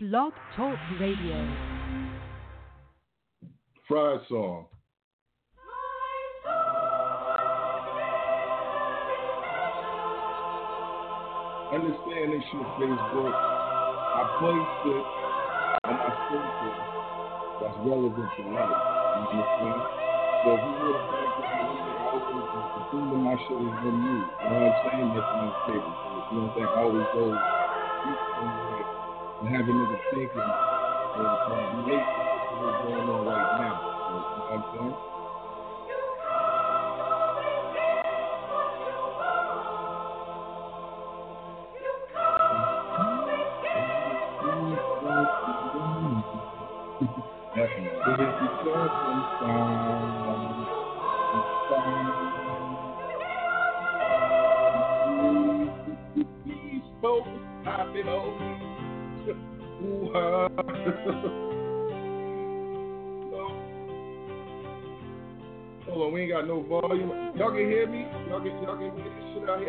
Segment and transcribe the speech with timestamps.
[0.00, 1.34] Blog Talk Radio.
[3.88, 4.66] Fried song.
[11.74, 13.34] Understand this shit, Facebook.
[13.34, 15.02] I placed it
[15.82, 16.78] on my filter
[17.58, 18.70] that's relevant to life.
[19.18, 19.82] You understand?
[20.44, 21.26] So if you would have been
[22.86, 24.14] assuming my shit is from you.
[24.14, 25.10] You know what I'm saying?
[25.10, 25.98] That's my favorite.
[26.30, 26.70] You I'm saying?
[26.70, 27.34] I always go
[29.40, 31.86] and have a nigga thinking the uh, time.
[32.60, 33.76] What's going on right now.
[34.08, 34.96] You know what I'm saying?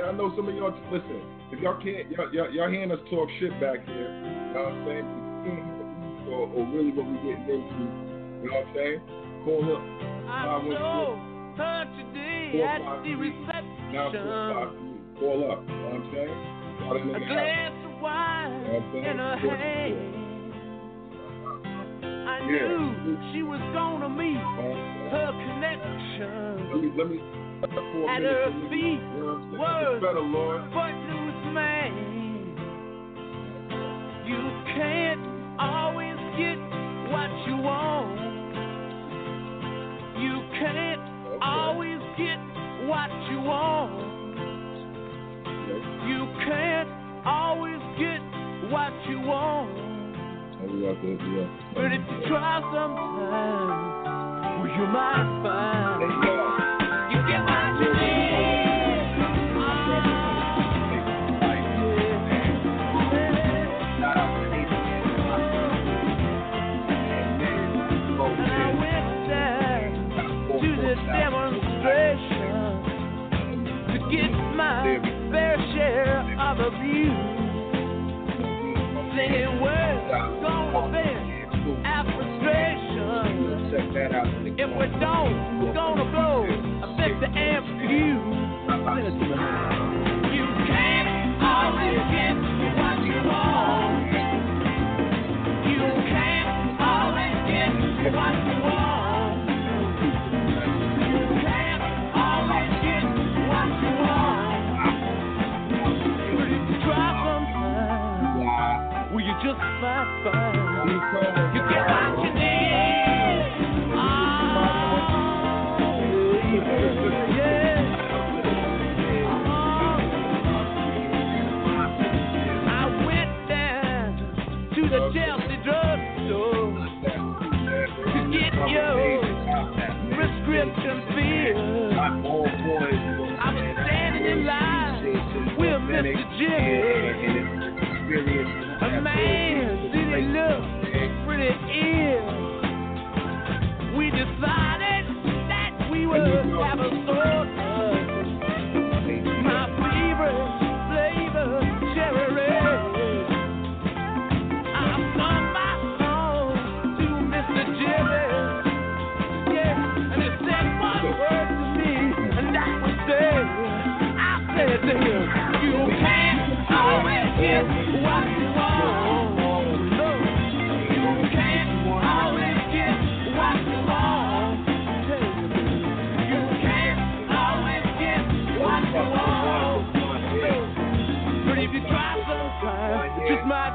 [0.05, 1.21] I know some of y'all listen.
[1.51, 4.73] If y'all can't y'all y'all, y'all hearing us talk shit back here, you know what
[4.73, 5.07] I'm saying?
[6.29, 7.83] Or, or really what we getting into,
[8.43, 9.01] you know what I'm saying?
[9.45, 9.81] Call up.
[10.29, 11.17] I saw
[11.57, 14.13] her today at the reception.
[14.13, 14.21] four,
[14.53, 15.01] five, three.
[15.19, 15.59] Call up.
[15.65, 16.37] You know what I'm saying?
[16.79, 18.61] A glass of wine
[18.93, 20.19] You know I'm in her hand.
[22.03, 22.67] I Yeah.
[22.69, 25.09] knew she was gonna meet uh-huh.
[25.11, 26.69] her connection.
[26.71, 27.17] Let me let me
[27.61, 29.59] At her feet you know what I'm saying?
[29.59, 30.23] was better,
[30.71, 31.91] footloose man.
[34.25, 34.43] You
[34.79, 35.23] can't
[35.59, 36.55] always get
[37.11, 38.15] what you want.
[40.23, 41.39] You can't Okay.
[41.41, 42.39] always get
[42.87, 44.07] what you want.
[46.07, 46.89] You can't
[47.25, 48.21] always get
[48.71, 49.75] what you want.
[50.63, 51.47] And we got the yeah.
[51.75, 53.99] But if you try sometimes,
[54.59, 56.38] well, you might find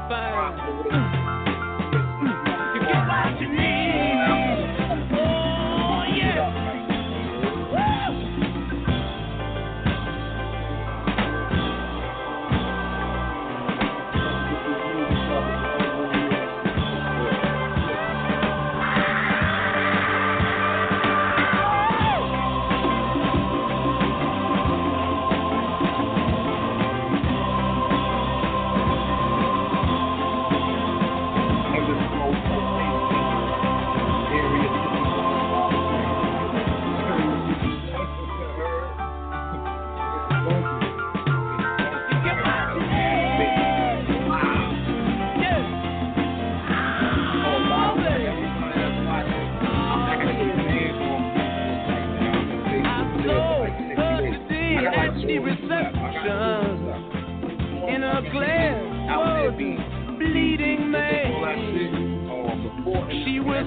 [0.07, 1.54] you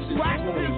[0.09, 0.78] She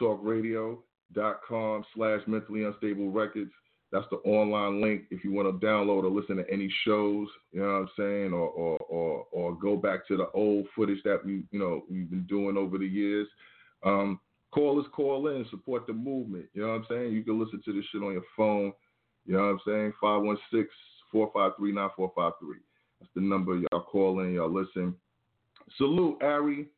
[0.00, 3.50] blogtalkradio.com slash mentally unstable records.
[3.92, 7.60] That's the online link if you want to download or listen to any shows, you
[7.60, 11.24] know what I'm saying, or or or, or go back to the old footage that
[11.24, 13.26] we, you know, we've been doing over the years.
[13.84, 14.20] Um,
[14.52, 16.46] call us, call in, support the movement.
[16.54, 17.12] You know what I'm saying?
[17.12, 18.72] You can listen to this shit on your phone.
[19.26, 19.92] You know what I'm saying?
[20.00, 20.68] 516
[21.10, 22.58] 453 9453.
[23.00, 23.56] That's the number.
[23.56, 24.94] Y'all call in, y'all listen.
[25.78, 26.68] Salute, Ari.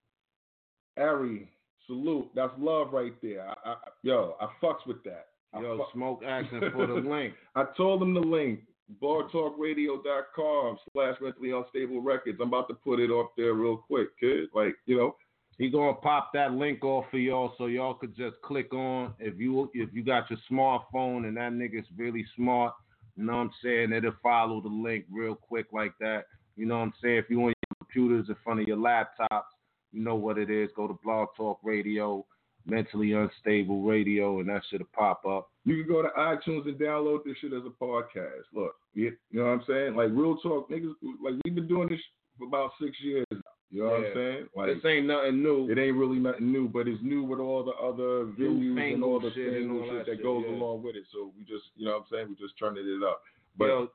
[0.96, 1.48] Ari,
[1.86, 2.28] salute.
[2.34, 3.48] That's love right there.
[3.48, 5.28] I, I, yo, I fucks with that.
[5.54, 7.34] I Yo, fuck- smoke action for the link.
[7.54, 8.60] I told them the link,
[9.02, 12.38] blogtalkradio.com slash mentally unstable records.
[12.40, 14.48] I'm about to put it up there real quick, kid.
[14.54, 15.16] Like, you know,
[15.58, 19.14] He gonna pop that link off for y'all so y'all could just click on.
[19.18, 22.74] If you if you got your smartphone and that nigga's really smart,
[23.16, 26.24] you know what I'm saying, it'll follow the link real quick like that.
[26.56, 27.16] You know what I'm saying?
[27.16, 29.51] If you on your computers in front of your laptops,
[29.92, 30.70] you know what it is.
[30.74, 32.24] Go to Blog Talk Radio,
[32.66, 35.50] Mentally Unstable Radio, and that shit'll pop up.
[35.64, 38.44] you can go to iTunes and download this shit as a podcast.
[38.54, 39.94] Look, you, you know what I'm saying?
[39.94, 42.00] Like, real talk, niggas, like, we've been doing this
[42.38, 43.40] for about six years now.
[43.70, 44.46] You know what I'm saying?
[44.54, 45.70] Like, this ain't nothing new.
[45.70, 49.18] It ain't really nothing new, but it's new with all the other venues and all
[49.18, 50.54] the shit and all shit that that shit, goes yeah.
[50.54, 51.04] along with it.
[51.10, 52.26] So we just, you know what I'm saying?
[52.28, 53.22] We just turning it up.
[53.56, 53.88] But Yo,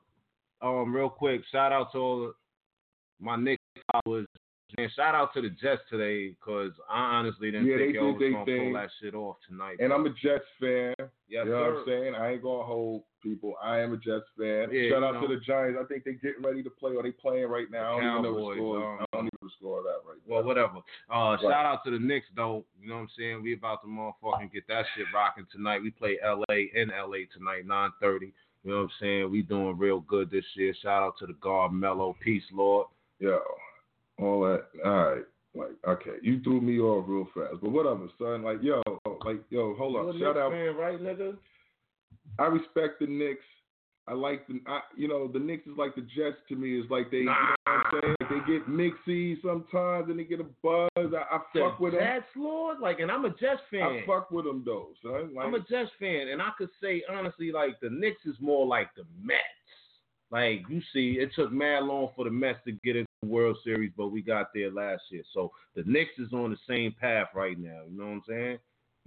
[0.62, 2.32] um, real quick, shout out to all
[3.20, 3.60] my Nick
[3.92, 4.26] followers.
[4.76, 8.12] Man, shout out to the Jets today because I honestly didn't Yeah, think they y'all
[8.12, 8.72] was gonna thing.
[8.72, 9.76] pull that shit off tonight.
[9.80, 9.96] and bro.
[9.96, 10.94] I'm a Jets fan.
[11.26, 11.78] yes, you know what.
[11.78, 12.14] I'm saying?
[12.14, 13.54] I ain't gonna hold people.
[13.62, 14.68] I am a Jets fan.
[14.70, 15.26] Yeah, Shout out know.
[15.26, 15.78] to the Giants.
[15.82, 16.94] I think they're getting ready to play.
[16.94, 17.96] Or they playing right now?
[17.96, 18.76] I don't even know the Cowboys, score.
[18.92, 20.34] um, I don't even know the score of that right now.
[20.34, 20.76] Well, whatever.
[21.10, 22.64] Uh, shout out to the Knicks though.
[22.78, 23.42] You know what I'm saying?
[23.42, 25.80] We about to motherfucking get that shit rocking tonight.
[25.82, 28.32] We play LA in LA tonight, 9:30.
[28.64, 29.30] You know what I'm saying?
[29.30, 30.74] We doing real good this year.
[30.82, 32.14] Shout out to the Carmelo.
[32.22, 32.88] Peace, Lord.
[33.18, 33.40] Yo,
[34.18, 34.64] all that.
[34.84, 35.24] All right.
[35.54, 38.42] Like, okay, you threw me off real fast, but whatever, son.
[38.42, 38.82] Like, yo,
[39.24, 40.14] like, yo, hold up.
[40.14, 40.52] Shout Knicks out.
[40.52, 41.36] fan, right, nigga?
[42.38, 43.44] I respect the Knicks.
[44.06, 46.78] I like the, I, you know, the Knicks is like the Jets to me.
[46.78, 47.34] It's like they, you know
[47.64, 48.16] what I'm saying?
[48.20, 50.88] They get mixy sometimes, and they get a buzz.
[50.96, 52.02] I, I fuck with them.
[52.02, 53.82] Jets, Lord, like, and I'm a Jets fan.
[53.82, 55.34] I fuck with them though, son.
[55.34, 58.66] Like, I'm a Jets fan, and I could say honestly, like the Knicks is more
[58.66, 59.42] like the Mets.
[60.30, 63.56] Like you see, it took mad long for the Mets to get into the World
[63.64, 65.22] Series, but we got there last year.
[65.32, 67.82] So the Knicks is on the same path right now.
[67.90, 68.58] You know what I'm saying?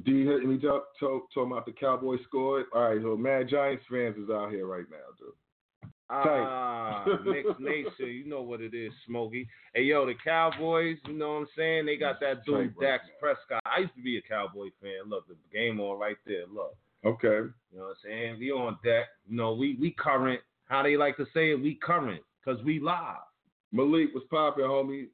[0.04, 2.66] Do you hear me talk, talk, talking about the Cowboys scored?
[2.74, 5.92] All right, so Mad Giants fans is out here right now, dude.
[6.10, 9.48] Ah, Knicks Nation, you know what it is, Smokey.
[9.74, 11.86] Hey, yo, the Cowboys, you know what I'm saying?
[11.86, 13.14] They got that dude, right Dax now.
[13.20, 13.62] Prescott.
[13.66, 15.08] I used to be a Cowboy fan.
[15.08, 16.46] Look, the game on right there.
[16.54, 16.76] Look,
[17.06, 17.28] Okay.
[17.72, 18.40] you know what I'm saying?
[18.40, 19.06] We on deck.
[19.30, 20.42] You know, we we current.
[20.72, 23.18] How they like to say it, we current, because we live.
[23.74, 25.08] Malik was popping, homie.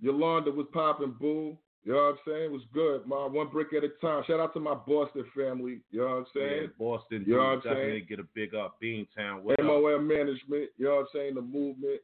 [0.00, 1.58] Yolanda was popping, boo.
[1.84, 2.44] You know what I'm saying?
[2.44, 3.26] It was good, ma.
[3.28, 4.22] One brick at a time.
[4.26, 5.80] Shout out to my Boston family.
[5.90, 6.70] You know what I'm Yeah, saying?
[6.78, 8.06] Boston You know what I'm definitely saying?
[8.08, 8.78] get a big up.
[8.82, 9.66] Beantown, what up?
[9.66, 10.70] MOM management.
[10.78, 11.34] You know what I'm saying?
[11.34, 12.00] The movement.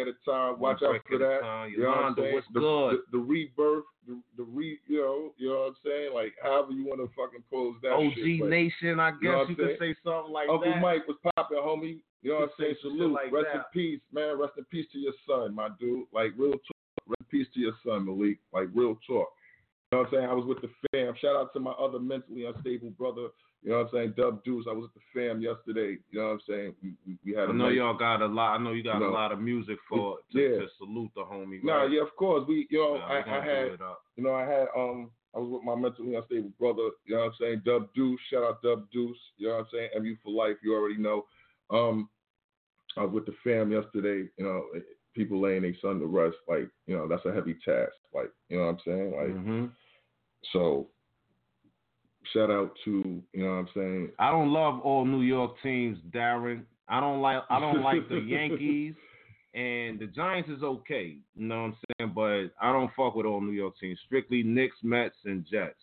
[0.00, 0.60] At a time.
[0.60, 1.68] Watch out for that.
[1.70, 2.40] You know what I'm saying?
[2.54, 2.60] the.
[2.60, 6.14] The, the rebirth, the, the re, you know, you know what I'm saying?
[6.14, 8.40] Like however you want to fucking pose that OG shit.
[8.40, 10.74] but Nation, I You know guess you could say something like Uncle that.
[10.76, 12.00] Uncle Mike was popping, homie.
[12.22, 12.74] You know what I'm saying?
[12.74, 13.12] could say some shit Salute.
[13.12, 14.38] like Rest in peace, man.
[14.38, 16.06] Rest in peace to your son, my dude.
[16.12, 16.80] Like real talk.
[17.06, 18.38] Rest in peace to your son, Malik.
[18.52, 19.28] Like real talk.
[19.92, 20.26] You know what I'm saying?
[20.30, 21.14] I was with the fam.
[21.20, 23.28] Shout out to my other mentally unstable brother.
[23.62, 24.14] You know what I'm saying?
[24.16, 24.64] Dub Deuce.
[24.68, 25.98] I was with the fam yesterday.
[26.10, 26.74] You know what I'm saying?
[26.82, 28.58] We, we, we had I know nice- y'all got a lot.
[28.58, 30.58] I know you got You know, a lot of music for to, yeah.
[30.60, 31.62] to salute the homie.
[31.62, 32.44] Nah, yeah, of course.
[32.48, 33.66] We, you know, Nah, I, I had,
[34.16, 36.88] you know, I had, um, I was with my mentally unstable brother.
[37.04, 37.62] You know what I'm saying?
[37.66, 38.18] Dub Deuce.
[38.30, 39.18] Shout out Dub Deuce.
[39.36, 39.90] You know what I'm saying?
[40.02, 40.56] MU for life.
[40.62, 41.26] You already know.
[41.70, 42.08] Um,
[42.96, 44.28] I was with the fam yesterday.
[44.38, 44.64] You know,
[45.14, 46.36] people laying their son to rest.
[46.48, 47.92] Like, you know, that's a heavy task.
[48.14, 49.10] Like, you know what I'm saying?
[49.14, 49.66] Like, hmm
[50.52, 50.88] so.
[52.32, 54.10] Shout out to, you know what I'm saying?
[54.18, 56.62] I don't love all New York teams, Darren.
[56.88, 57.42] I don't like.
[57.48, 58.94] I don't like the Yankees.
[59.52, 62.12] And the Giants is okay, you know what I'm saying?
[62.14, 63.98] But I don't fuck with all New York teams.
[64.06, 65.74] Strictly Knicks, Mets, and Jets.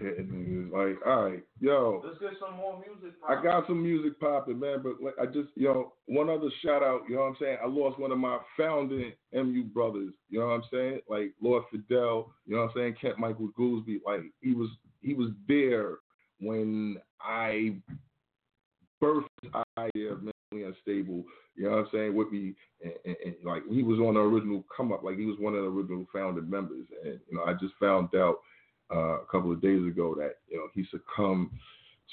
[0.00, 2.02] Hitting niggas like, all right, yo.
[2.04, 3.14] Let's get some more music.
[3.28, 6.82] I got some music popping, man, but like, I just, you know, one other shout
[6.82, 7.58] out, you know what I'm saying?
[7.62, 11.00] I lost one of my founding MU brothers, you know what I'm saying?
[11.08, 12.96] Like Lord Fidel, you know what I'm saying?
[13.00, 14.70] Kent Michael Goolsby, like he was,
[15.02, 15.96] he was there
[16.40, 17.76] when I
[19.02, 21.24] birthed this idea of mentally unstable,
[21.56, 24.20] you know what I'm saying, with me, and, and, and like he was on the
[24.20, 27.44] original come up, like he was one of the original founding members, and you know,
[27.44, 28.38] I just found out
[28.92, 31.50] uh, a couple of days ago that you know he succumbed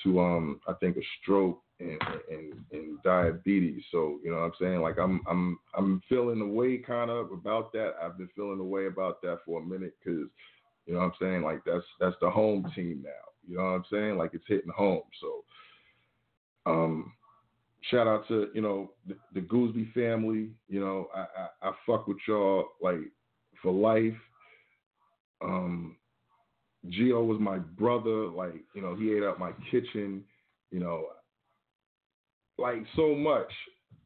[0.04, 3.84] to um I think a stroke and, and and diabetes.
[3.92, 7.32] So you know what I'm saying like I'm I'm I'm feeling the way kind of
[7.32, 7.94] about that.
[8.02, 10.28] I've been feeling the way about that for a minute because
[10.86, 13.12] you know what I'm saying like that's that's the home team now.
[13.48, 15.04] You know what I'm saying like it's hitting home.
[15.22, 15.44] So
[16.66, 17.14] um
[17.90, 20.50] shout out to you know the, the Gooseby family.
[20.68, 23.00] You know I, I I fuck with y'all like
[23.62, 24.18] for life.
[25.42, 25.96] Um
[26.86, 28.28] Gio was my brother.
[28.28, 30.24] Like, you know, he ate out my kitchen,
[30.72, 31.06] you know,
[32.58, 33.52] like so much.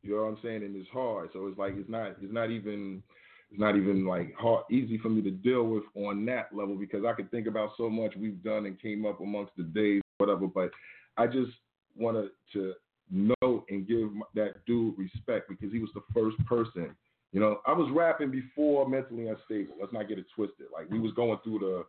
[0.04, 0.64] You know what I'm saying?
[0.64, 1.30] And it's hard.
[1.34, 3.04] So it's like it's not it's not even
[3.52, 7.06] it's not even like hard easy for me to deal with on that level because
[7.06, 10.48] I could think about so much we've done and came up amongst the days, whatever.
[10.48, 10.72] But
[11.18, 11.52] I just
[11.96, 12.74] wanted to
[13.12, 16.96] know and give that dude respect because he was the first person.
[17.34, 19.76] You know, I was rapping before mentally unstable.
[19.80, 20.68] Let's not get it twisted.
[20.74, 21.86] Like we was going through the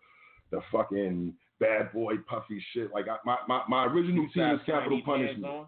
[0.53, 2.93] the fucking bad boy puffy shit.
[2.93, 5.67] Like I, my, my my original team is Capital Punishment.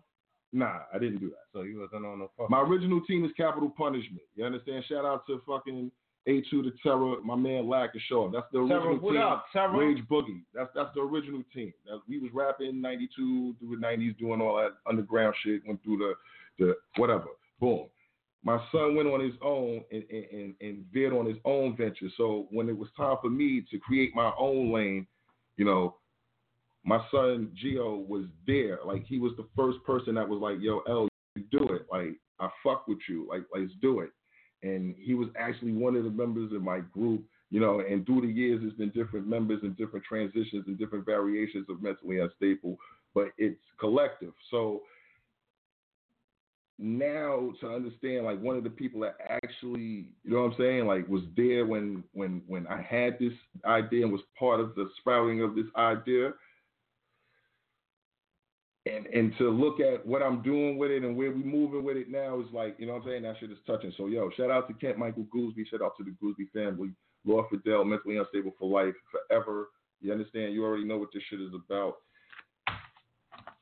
[0.52, 1.46] Nah, I didn't do that.
[1.52, 2.48] So you wasn't on the fuck.
[2.48, 4.22] My original team is Capital Punishment.
[4.36, 4.84] You understand?
[4.88, 5.90] Shout out to fucking
[6.28, 8.30] A2 to Terror, my man Lack and Shaw.
[8.30, 9.22] That's the original Terror, what team.
[9.22, 9.76] up, Terror?
[9.76, 10.42] Rage Boogie.
[10.54, 11.72] That's that's the original team.
[11.86, 15.62] That, we was rapping '92 through the '90s, doing all that underground shit.
[15.66, 16.14] Went through the
[16.64, 17.26] the whatever.
[17.58, 17.86] Boom.
[18.44, 22.08] My son went on his own and, and, and, veered on his own venture.
[22.18, 25.06] So when it was time for me to create my own lane,
[25.56, 25.96] you know,
[26.84, 28.80] my son Gio was there.
[28.84, 31.08] Like he was the first person that was like, "Yo, L,
[31.50, 31.86] do it.
[31.90, 33.26] Like I fuck with you.
[33.28, 34.10] Like let's do it."
[34.62, 37.24] And he was actually one of the members of my group.
[37.50, 41.06] You know, and through the years, there's been different members and different transitions and different
[41.06, 42.76] variations of mentally unstable,
[43.14, 44.32] but it's collective.
[44.50, 44.82] So
[46.78, 50.86] now to understand like one of the people that actually you know what I'm saying
[50.86, 53.32] like was there when when when I had this
[53.64, 56.32] idea and was part of the sprouting of this idea
[58.86, 61.96] and and to look at what I'm doing with it and where we moving with
[61.96, 64.30] it now is like you know what I'm saying that shit is touching so yo
[64.36, 66.90] shout out to Kent Michael Gooseby shout out to the Gooseby family
[67.24, 69.68] Lord Fidel mentally unstable for life forever
[70.04, 70.52] You understand?
[70.52, 71.96] You already know what this shit is about.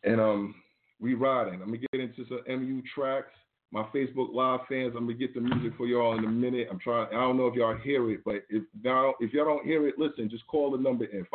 [0.02, 0.54] And um,
[1.02, 1.54] we riding.
[1.54, 3.32] I'm gonna get into some MU tracks.
[3.72, 6.68] My Facebook Live fans, I'm gonna get the music for y'all in a minute.
[6.70, 7.08] I'm trying.
[7.08, 9.98] I don't know if y'all hear it, but if now if y'all don't hear it,
[9.98, 10.30] listen.
[10.30, 11.26] Just call the number in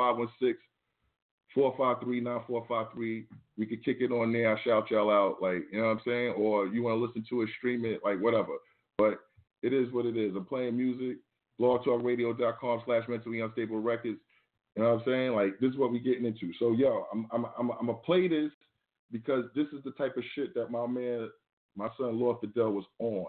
[1.55, 3.25] 516-453-9453.
[3.57, 4.55] We could kick it on there.
[4.55, 6.33] I shout y'all out, like you know what I'm saying.
[6.37, 8.53] Or you want to listen to it, stream it, like whatever.
[8.97, 9.19] But
[9.63, 10.33] it is what it is.
[10.35, 11.17] I'm playing music.
[11.59, 14.19] BlogTalkRadio.com slash mentally unstable records.
[14.75, 15.33] You know what I'm saying?
[15.33, 16.53] Like this is what we getting into.
[16.59, 18.51] So yo, I'm I'm I'm I'm gonna play this
[19.11, 21.29] because this is the type of shit that my man,
[21.75, 23.27] my son Lord Fidel was on.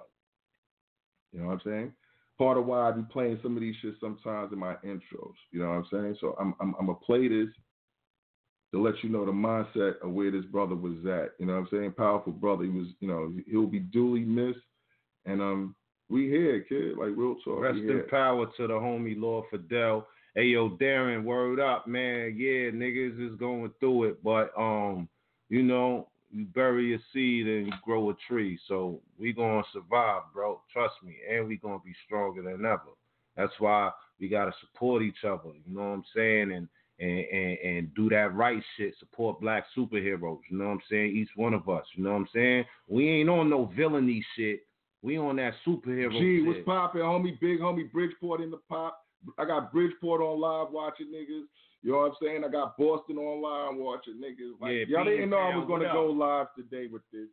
[1.32, 1.92] You know what I'm saying?
[2.38, 5.34] Part of why I be playing some of these shit sometimes in my intros.
[5.50, 6.16] You know what I'm saying?
[6.20, 7.48] So I'm I'm I'm gonna play this
[8.72, 11.32] to let you know the mindset of where this brother was at.
[11.38, 11.92] You know what I'm saying?
[11.92, 12.64] Powerful brother.
[12.64, 14.58] He was, you know, he'll be duly missed.
[15.24, 15.74] And um,
[16.08, 16.98] we here, kid.
[16.98, 17.60] Like real talk.
[17.60, 20.06] Rest in power to the homie Lord Fidel.
[20.34, 22.34] Hey yo, Darren, word up, man.
[22.36, 25.08] Yeah, niggas is going through it, but um,
[25.48, 28.58] you know, you bury a seed and you grow a tree.
[28.68, 30.60] So we gonna survive, bro.
[30.72, 32.92] Trust me, and we gonna be stronger than ever.
[33.36, 33.90] That's why
[34.20, 35.50] we gotta support each other.
[35.66, 36.52] You know what I'm saying?
[36.52, 36.68] And
[37.00, 38.92] and, and, and do that right shit.
[38.98, 40.40] Support black superheroes.
[40.50, 41.16] You know what I'm saying?
[41.16, 41.84] Each one of us.
[41.94, 42.64] You know what I'm saying?
[42.88, 44.62] We ain't on no villainy shit.
[45.02, 46.46] We on that superhero G, shit.
[46.46, 47.38] what's poppin', homie?
[47.40, 49.00] Big homie Bridgeport in the pop.
[49.38, 51.44] I got Bridgeport on live watching niggas.
[51.82, 52.44] You know what I'm saying?
[52.44, 54.60] I got Boston online watching niggas.
[54.60, 57.28] Like, Yeah, y'all didn't know I was gonna go live today with this.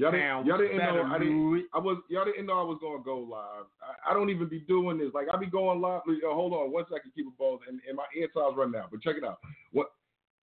[0.00, 1.66] Y'all didn't, y'all didn't know I didn't.
[1.72, 3.66] I was y'all didn't know I was gonna go live.
[3.80, 5.14] I, I don't even be doing this.
[5.14, 6.02] Like I be going live.
[6.06, 8.90] Yo, hold on one second, keep it balls, and, and my ear tiles run out.
[8.90, 9.38] But check it out.
[9.72, 9.88] What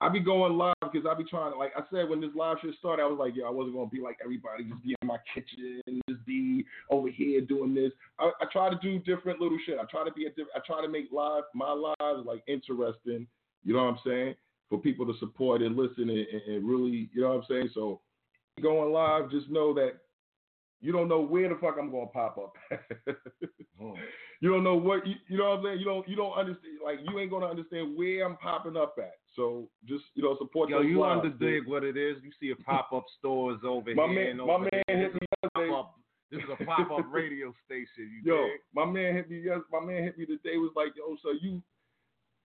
[0.03, 2.57] I be going live because I be trying to like I said when this live
[2.61, 5.07] shit started, I was like, yo, I wasn't gonna be like everybody, just be in
[5.07, 7.91] my kitchen, just be over here doing this.
[8.19, 9.77] I, I try to do different little shit.
[9.79, 10.51] I try to be a different.
[10.55, 13.27] I try to make live my lives like interesting.
[13.63, 14.35] You know what I'm saying?
[14.69, 17.69] For people to support and listen and, and, really, you know what I'm saying?
[17.73, 18.01] So
[18.61, 19.93] going live, just know that
[20.81, 22.53] you don't know where the fuck I'm gonna pop up.
[23.81, 23.95] Oh.
[24.39, 25.79] you don't know what you, you know what I'm saying.
[25.79, 29.13] You don't you don't understand like you ain't gonna understand where I'm popping up at.
[29.35, 30.69] So just you know support.
[30.69, 31.67] Yo, you lives, underdig dude.
[31.67, 32.17] what it is.
[32.23, 34.15] You see a pop up stores over My here.
[34.15, 35.69] man, and my over man hit me This is a yesterday.
[35.73, 35.95] pop-up-
[36.31, 38.21] This is a pop up radio station.
[38.23, 38.51] You Yo, dig?
[38.73, 39.41] my man hit me.
[39.43, 40.57] Yes, my man hit me today.
[40.57, 41.61] Was like, yo, so you,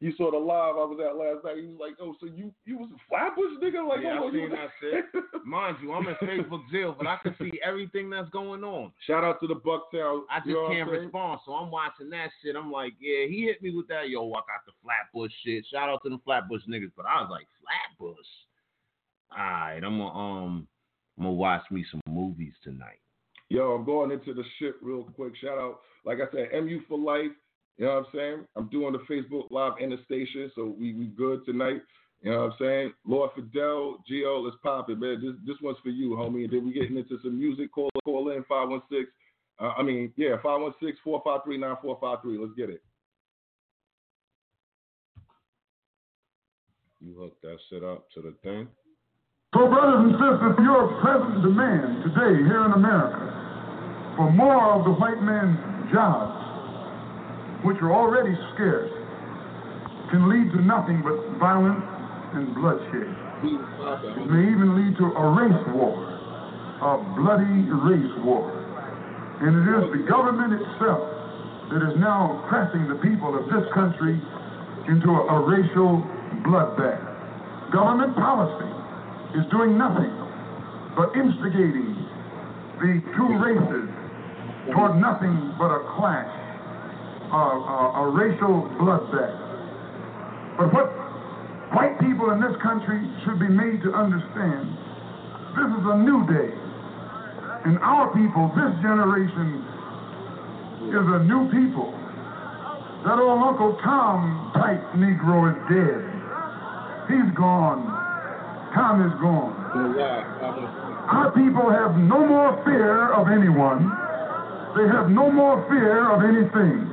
[0.01, 1.59] you saw the live I was at last night.
[1.61, 3.83] He was like, oh, so you, you was a Flatbush nigga?
[3.83, 5.05] Like, Yeah, I on, you seen that shit.
[5.45, 8.93] Mind you, I'm in Facebook jail, but I can see everything that's going on.
[9.07, 10.23] Shout out to the Bucktown.
[10.31, 12.55] I just you know what I'm can't respond, so I'm watching that shit.
[12.55, 14.09] I'm like, yeah, he hit me with that.
[14.09, 15.67] Yo, I got the Flatbush shit.
[15.67, 18.17] Shout out to the Flatbush niggas, but I was like, Flatbush.
[19.33, 20.69] All right, I'm gonna um,
[21.19, 23.01] I'm gonna watch me some movies tonight.
[23.51, 25.35] Yo, I'm going into the shit real quick.
[25.43, 27.33] Shout out, like I said, MU for life.
[27.79, 28.47] You know what I'm saying?
[28.57, 31.81] I'm doing the Facebook Live in the station, so we we good tonight.
[32.23, 32.93] You know what I'm saying?
[33.07, 35.21] Lord Fidel, Gio, let's pop it, man.
[35.23, 36.45] This this one's for you, homie.
[36.45, 37.73] And then we getting into some music.
[37.73, 39.07] Call call in 516.
[39.61, 42.39] Uh, I mean, yeah, 516-453-9453.
[42.39, 42.83] Let's get it.
[47.01, 48.69] You hook that shit up to the thing.
[49.55, 54.91] So, brothers and sisters, your present demand today here in America for more of the
[54.91, 55.59] white man's
[55.93, 56.38] jobs,
[57.63, 58.91] which are already scarce,
[60.11, 61.85] can lead to nothing but violence
[62.35, 63.09] and bloodshed.
[63.45, 68.51] It may even lead to a race war, a bloody race war.
[69.41, 71.07] And it is the government itself
[71.71, 74.19] that is now pressing the people of this country
[74.89, 76.03] into a, a racial
[76.43, 77.05] bloodbath.
[77.71, 78.73] Government policy
[79.39, 80.11] is doing nothing
[80.97, 81.95] but instigating
[82.81, 83.87] the two races
[84.73, 86.33] toward nothing but a clash,
[87.33, 89.37] a, a, a racial bloodbath.
[90.59, 90.89] But what
[91.73, 94.73] white people in this country should be made to understand,
[95.55, 96.51] this is a new day.
[97.69, 99.63] And our people, this generation,
[100.89, 101.93] is a new people.
[103.05, 106.01] That old Uncle Tom type Negro is dead.
[107.13, 107.87] He's gone.
[108.75, 109.55] Tom is gone.
[111.09, 113.87] Our people have no more fear of anyone.
[114.77, 116.88] They have no more fear of anything.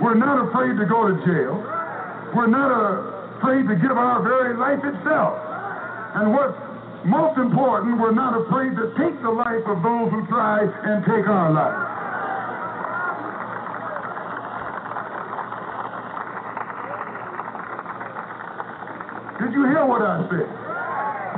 [0.00, 1.60] We're not afraid to go to jail.
[2.32, 2.72] We're not
[3.36, 5.36] afraid to give our very life itself.
[6.16, 6.56] And what's
[7.04, 11.28] most important, we're not afraid to take the life of those who try and take
[11.28, 11.80] our life.
[19.40, 20.48] Did you hear what I said?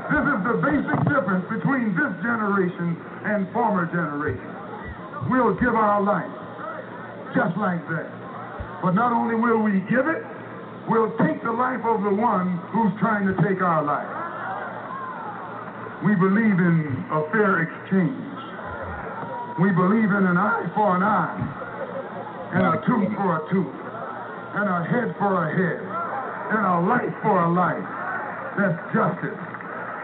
[0.07, 2.95] This is the basic difference between this generation
[3.27, 4.55] and former generations.
[5.31, 6.31] We'll give our life
[7.35, 8.22] just like that.
[8.83, 10.27] But not only will we give it,
[10.91, 14.11] we'll take the life of the one who's trying to take our life.
[16.03, 18.27] We believe in a fair exchange.
[19.63, 21.39] We believe in an eye for an eye,
[22.59, 23.77] and a tooth for a tooth,
[24.59, 25.79] and a head for a head,
[26.59, 27.87] and a life for a life.
[28.59, 29.39] That's justice.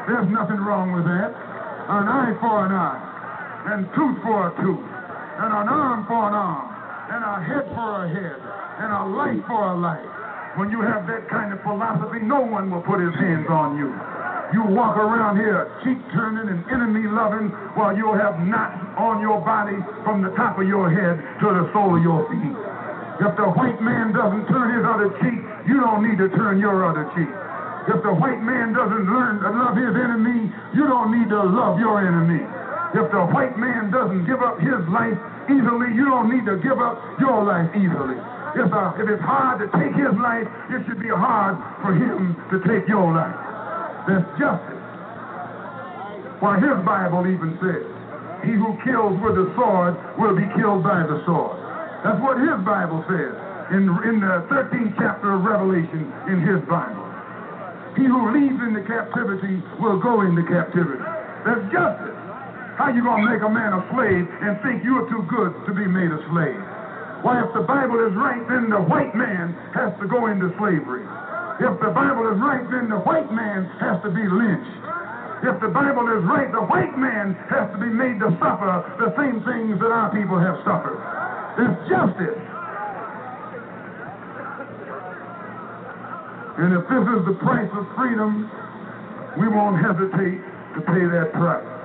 [0.06, 1.34] There's nothing wrong with that.
[1.34, 6.36] An eye for an eye, and tooth for a tooth, and an arm for an
[6.38, 6.68] arm,
[7.10, 8.38] and a head for a head,
[8.78, 10.06] and a life for a life.
[10.54, 13.90] When you have that kind of philosophy, no one will put his hands on you.
[14.54, 19.44] You walk around here cheek turning and enemy loving while you'll have knots on your
[19.44, 22.56] body from the top of your head to the sole of your feet.
[23.18, 26.86] If the white man doesn't turn his other cheek, you don't need to turn your
[26.86, 27.28] other cheek.
[27.92, 31.78] If the white man doesn't learn to love his enemy, you don't need to love
[31.78, 32.40] your enemy.
[32.94, 35.18] If the white man doesn't give up his life
[35.50, 38.16] easily, you don't need to give up your life easily.
[38.58, 42.34] If, uh, if it's hard to take his life, it should be hard for him
[42.50, 43.38] to take your life.
[44.10, 44.82] That's justice.
[46.42, 47.86] Why, his Bible even says,
[48.42, 51.54] he who kills with the sword will be killed by the sword.
[52.02, 53.34] That's what his Bible says
[53.74, 57.06] in, in the 13th chapter of Revelation in his Bible.
[57.94, 61.02] He who leads into captivity will go into captivity.
[61.46, 62.18] That's justice.
[62.78, 65.86] How you gonna make a man a slave and think you're too good to be
[65.86, 66.62] made a slave?
[67.22, 71.02] Why, if the Bible is right, then the white man has to go into slavery.
[71.58, 74.78] If the Bible is right, then the white man has to be lynched.
[75.42, 79.10] If the Bible is right, the white man has to be made to suffer the
[79.18, 80.98] same things that our people have suffered.
[81.58, 82.42] It's justice.
[86.58, 88.50] And if this is the price of freedom,
[89.38, 90.42] we won't hesitate
[90.74, 91.77] to pay that price.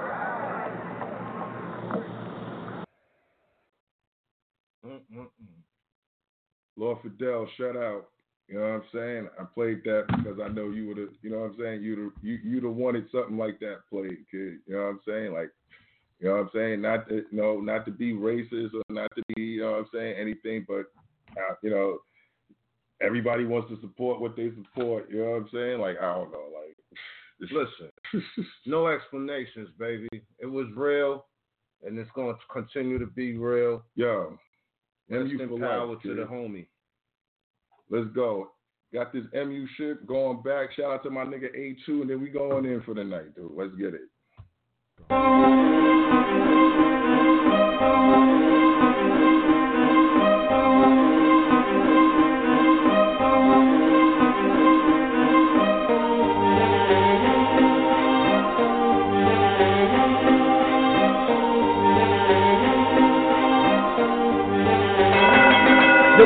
[6.75, 8.09] Lord Fidel, shout out.
[8.47, 9.29] You know what I'm saying?
[9.39, 11.09] I played that because I know you would have.
[11.21, 11.81] You know what I'm saying?
[11.81, 14.59] You'd have, you you'd have wanted something like that played, kid.
[14.67, 15.33] You know what I'm saying?
[15.33, 15.51] Like,
[16.19, 16.81] you know what I'm saying?
[16.81, 19.87] Not to, know, not to be racist or not to be, you know what I'm
[19.93, 20.85] saying, anything, but
[21.37, 21.99] uh, you know,
[23.01, 25.09] everybody wants to support what they support.
[25.09, 25.79] You know what I'm saying?
[25.79, 26.77] Like, I don't know, like.
[27.39, 27.91] Listen,
[28.65, 30.07] no explanations, baby.
[30.39, 31.25] It was real,
[31.85, 33.83] and it's going to continue to be real.
[33.95, 34.37] Yo,
[35.09, 36.67] MU for power life, to the homie.
[37.89, 38.51] Let's go.
[38.93, 40.73] Got this MU shit going back.
[40.75, 43.51] Shout out to my nigga A2, and then we going in for the night, dude.
[43.55, 44.01] Let's get it.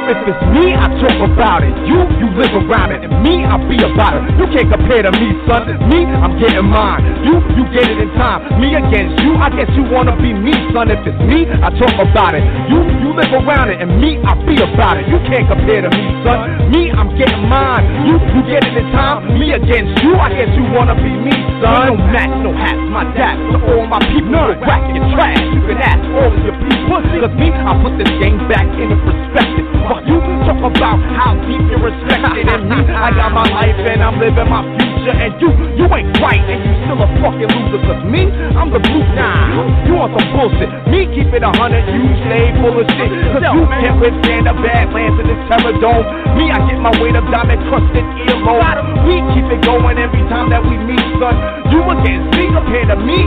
[0.06, 1.74] If it's me, I talk about it.
[1.90, 3.02] You, you live around it.
[3.02, 4.24] And me, I be about it.
[4.38, 5.66] You can't compare to me, son.
[5.66, 7.02] It's Me, I'm getting mine.
[7.26, 8.46] You, you get it in time.
[8.62, 10.94] Me against you, I guess you wanna be me, son.
[10.94, 12.46] If it's me, I talk about it.
[12.70, 13.82] You, you live around it.
[13.82, 15.10] And me, I be about it.
[15.10, 16.70] You can't compare to me, son.
[16.70, 18.06] Me, I'm getting mine.
[18.06, 19.26] You, you get it in time.
[19.40, 21.90] Me against you, I guess you wanna be me, son.
[21.90, 23.36] No match, no hats, my dad.
[23.52, 24.62] To all my people, None.
[24.62, 25.42] whack and trash.
[25.52, 27.02] You can ask all of your people.
[27.18, 29.77] Cause me, I put this game back into perspective.
[29.88, 32.76] But you talk about how deep you're respected in me.
[32.92, 35.16] I got my life and I'm living my future.
[35.16, 35.48] And you,
[35.80, 37.80] you ain't right and you still a fucking loser.
[37.88, 38.28] Cause me,
[38.60, 39.88] I'm the blue nah.
[39.88, 40.68] You want some bullshit.
[40.92, 43.12] Me keep it a hundred, you stay full of shit.
[43.32, 46.04] Cause you can't withstand the badlands in this terror dome.
[46.36, 49.08] Me, I get my weight of diamond crusted earlobe.
[49.08, 51.36] We keep it going every time that we meet, son.
[51.72, 53.24] You against me compared to me.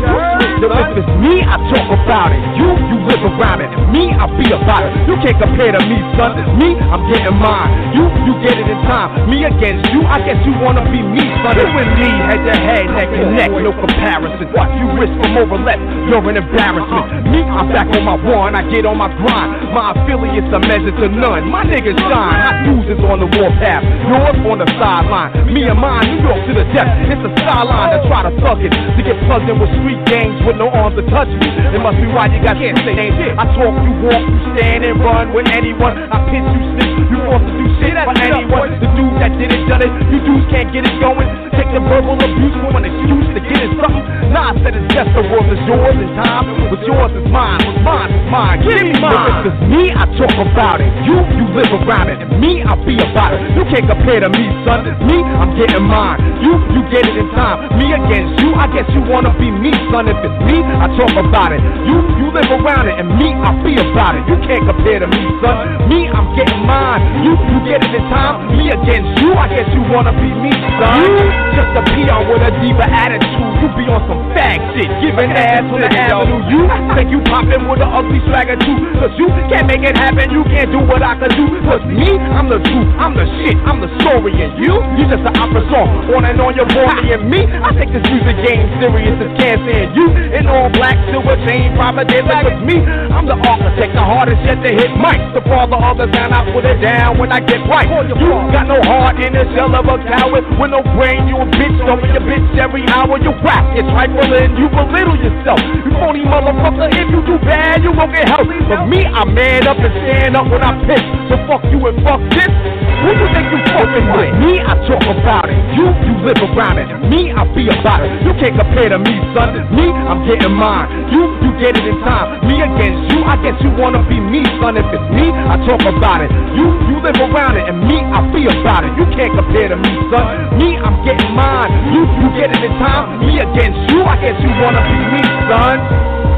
[0.60, 2.42] So if it's me, I talk about it.
[2.60, 3.72] You, you live around it.
[3.88, 4.92] Me, I be about it.
[5.08, 6.36] You can't compare to me, son.
[6.56, 7.94] Me, I'm getting mine.
[7.94, 9.28] You, you get it in time.
[9.28, 12.54] Me against you, I guess you wanna be me, But You and me, head to
[12.54, 14.46] head, neck to neck, no comparison.
[14.54, 17.28] What you risk from over left, you're an embarrassment.
[17.28, 19.74] Me, I'm back on my one, I get on my grind.
[19.74, 21.50] My affiliates are measured to none.
[21.50, 22.38] My niggas shine.
[22.40, 23.82] Hot news is on the warpath.
[24.06, 25.30] Yours on the sideline.
[25.50, 26.90] Me and mine, New York to the depth.
[27.10, 28.70] It's a skyline to try to thug it.
[28.70, 31.48] To get plugged in with street gangs with no arms to touch me.
[31.74, 33.16] It must be why you got can't say names.
[33.38, 35.96] I talk, you walk, you stand and run with anyone.
[36.12, 38.70] I you snitch, you forced to do shit for anyone.
[38.80, 39.92] The dude that did it, done it.
[40.08, 41.28] You dudes can't get it going.
[41.56, 44.04] Take the verbal abuse for an excuse to get it something.
[44.32, 46.44] Nah, I said it's just the world is yours and time.
[46.70, 47.60] What's yours is mine.
[47.66, 48.56] What's mine is mine.
[48.62, 49.44] Give me mine.
[49.44, 50.90] If it's me, I talk about it.
[51.04, 52.22] You, you live around it.
[52.22, 53.42] And me, I be about it.
[53.58, 54.86] You can't compare to me, son.
[55.04, 56.22] Me, I'm getting mine.
[56.40, 57.74] You, you get it in time.
[57.76, 60.06] Me against you, I guess you wanna be me, son.
[60.06, 61.60] If it's me, I talk about it.
[61.84, 62.96] You, you live around it.
[62.96, 64.22] And me, I be about it.
[64.30, 65.90] You can't compare to me, son.
[65.90, 67.02] Me, I'm getting mine.
[67.24, 68.50] You, you get it in time.
[68.56, 71.04] Me against you, I guess you wanna be me, son.
[71.04, 73.50] You just a peon with a diva attitude.
[73.60, 76.40] You be on some fag shit, giving ass on the avenue.
[76.48, 78.78] You think you poppin' with an ugly swagger too.
[79.00, 81.46] Cause you can't make it happen, you can't do what I can do.
[81.66, 84.34] Cause me, I'm the truth, I'm the shit, I'm the story.
[84.40, 85.88] And you, you just an opera song.
[86.14, 87.10] On and on, you're boring.
[87.10, 89.70] And me, I take this music game serious as cancer.
[89.70, 92.28] And you, in all black, silver chain, providence.
[92.30, 95.34] Cause me, I'm the architect, the hardest yet to hit mics.
[95.34, 97.88] The father of the sound, I put it down when I get right.
[97.88, 98.14] You
[98.52, 101.28] got no heart in the shell of a coward with no brain.
[101.28, 103.16] You a bitch, dumping a bitch every hour.
[103.16, 105.60] You rap, it's trifling, you belittle yourself.
[105.64, 108.48] You phony motherfucker, if you do bad, you won't get help.
[108.68, 111.02] But me, I man up and stand up when I piss.
[111.32, 112.52] So fuck you and fuck this.
[113.00, 114.32] Who you think you fucking with?
[114.44, 115.56] Me, I talk about it.
[115.72, 116.88] You, you live around it.
[117.08, 118.12] Me, I be about it.
[118.20, 119.56] You can't compare to me, son.
[119.72, 121.08] Me, I'm getting mine.
[121.08, 122.44] You, you get it in time.
[122.44, 124.76] Me against you, I guess you wanna be me, son.
[124.76, 126.30] If it's me, I talk about it.
[126.52, 128.92] You, you live around it, and me, I be about it.
[129.00, 130.60] You can't compare to me, son.
[130.60, 131.72] Me, I'm getting mine.
[131.96, 133.24] You, you get it in time.
[133.24, 136.29] Me against you, I guess you wanna be me, son.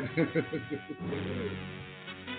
[0.00, 1.79] God.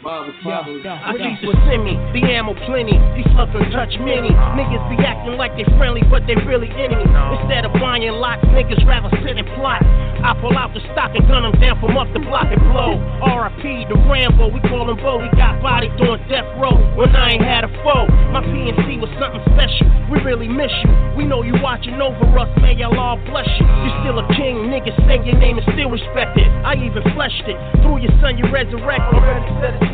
[0.02, 0.82] Mom was probably.
[0.82, 2.98] Release what's in me, the ammo plenty.
[3.14, 4.34] These slugs don't touch many.
[4.58, 7.06] Niggas be acting like they friendly, but they really enemy.
[7.38, 9.86] Instead of buying lots, niggas rather sit and plot.
[10.26, 12.98] I pull out the stock and gun them down from up the block and blow.
[13.22, 15.22] RIP the Rambo, we call him Bo.
[15.22, 18.10] We got bodies doing death row when I ain't had a foe.
[18.34, 19.86] My PNC was something special.
[20.10, 20.90] We really miss you.
[21.14, 23.70] We know you watching over us, may Allah bless you.
[23.86, 26.50] You're still a king, niggas say your name is still respected.
[26.66, 27.58] I even fleshed it.
[27.86, 29.06] Through your son, you resurrect.
[29.14, 29.91] Already said it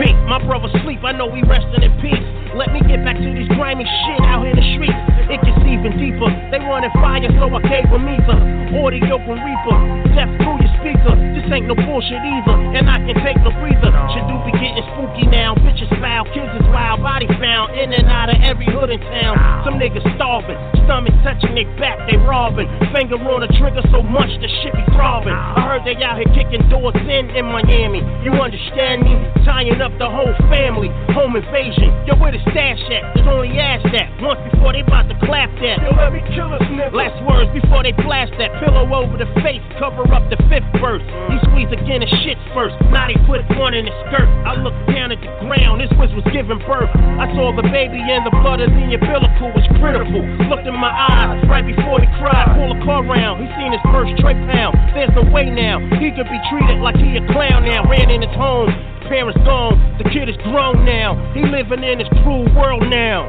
[0.00, 2.26] Pete, my brother sleep, I know we resting in peace.
[2.58, 4.98] Let me get back to this grimy shit out in the streets.
[5.30, 6.26] It gets even deeper.
[6.50, 8.34] They running fire, so I gave them either.
[8.74, 9.78] Audio and Reaper,
[10.18, 11.14] death through your speaker.
[11.38, 13.94] This ain't no bullshit either, and I can take no breather.
[14.10, 15.54] Should do be getting spooky now.
[15.54, 15.77] Bitches
[16.18, 19.38] foul, kids is wild, body found in and out of every hood in town.
[19.64, 22.66] Some niggas starving, stomach touching their back, they robbing.
[22.90, 25.34] Finger on the trigger so much the shit be throbbing.
[25.34, 28.02] I heard they out here kicking doors in in Miami.
[28.24, 29.14] You understand me?
[29.44, 31.92] Tying up the whole family, home invasion.
[32.06, 33.14] Yo, where the stash at?
[33.14, 34.08] There's only ass that.
[34.18, 35.78] Once before they about to clap that.
[35.84, 36.94] Yo, let me kill us, nigga.
[36.94, 38.50] Last words before they blast that.
[38.64, 41.04] Pillow over the face, cover up the fifth verse.
[41.30, 42.74] He squeeze again his shit first.
[42.90, 44.26] Now they put one in his skirt.
[44.48, 46.90] I look down at the ground, this was was giving birth.
[47.18, 50.20] I saw the baby and the blood is in the umbilical was critical.
[50.48, 52.54] Looked in my eyes right before he cried.
[52.54, 54.76] Pull a car round, he seen his first tray pound.
[54.94, 57.88] There's no way now, he could be treated like he a clown now.
[57.88, 58.70] Ran in his home,
[59.06, 61.16] parents gone, the kid is grown now.
[61.34, 63.28] He living in his cruel world now.